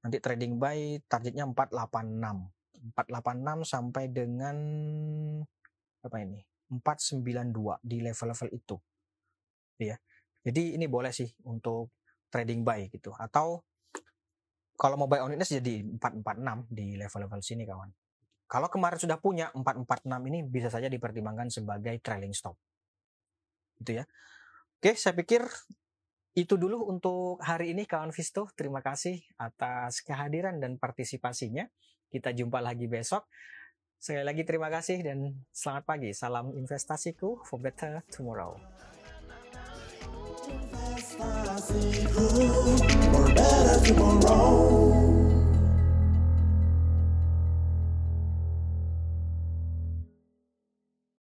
Nanti 0.05 0.21
trading 0.21 0.61
buy 0.61 1.01
targetnya 1.09 1.49
486. 1.49 2.93
486 2.93 3.65
sampai 3.65 4.05
dengan 4.13 4.57
apa 6.05 6.17
ini? 6.21 6.45
492 6.69 7.81
di 7.81 7.97
level-level 8.05 8.49
itu. 8.53 8.77
Ya. 9.81 9.97
Jadi 10.45 10.77
ini 10.77 10.85
boleh 10.85 11.11
sih 11.11 11.29
untuk 11.49 11.89
trading 12.29 12.61
buy 12.61 12.93
gitu. 12.93 13.17
Atau 13.17 13.65
kalau 14.77 15.01
mau 15.01 15.09
buy 15.09 15.25
on 15.25 15.33
witness 15.33 15.57
jadi 15.57 15.81
446 15.97 16.69
di 16.69 17.01
level-level 17.01 17.41
sini 17.41 17.65
kawan. 17.65 17.91
Kalau 18.45 18.69
kemarin 18.69 19.01
sudah 19.01 19.17
punya 19.17 19.49
446 19.57 20.29
ini 20.29 20.39
bisa 20.45 20.69
saja 20.69 20.93
dipertimbangkan 20.93 21.49
sebagai 21.49 21.97
trailing 22.05 22.37
stop. 22.37 22.61
Itu 23.81 23.99
ya. 23.99 24.05
Oke, 24.79 25.01
saya 25.01 25.17
pikir 25.17 25.49
itu 26.35 26.59
dulu 26.59 26.91
untuk 26.91 27.41
hari 27.41 27.73
ini 27.73 27.89
kawan 27.89 28.13
Visto. 28.13 28.51
Terima 28.53 28.85
kasih 28.85 29.23
atas 29.41 30.05
kehadiran 30.05 30.61
dan 30.61 30.77
partisipasinya. 30.77 31.65
Kita 32.11 32.35
jumpa 32.35 32.61
lagi 32.61 32.85
besok. 32.91 33.27
Sekali 33.97 34.27
lagi 34.27 34.45
terima 34.45 34.69
kasih 34.69 35.01
dan 35.01 35.33
selamat 35.55 35.85
pagi. 35.89 36.11
Salam 36.13 36.53
investasiku 36.53 37.41
for 37.47 37.57
better 37.57 38.05
tomorrow. 38.13 38.61
For 41.17 41.25
better 43.35 43.87
tomorrow. 43.87 45.14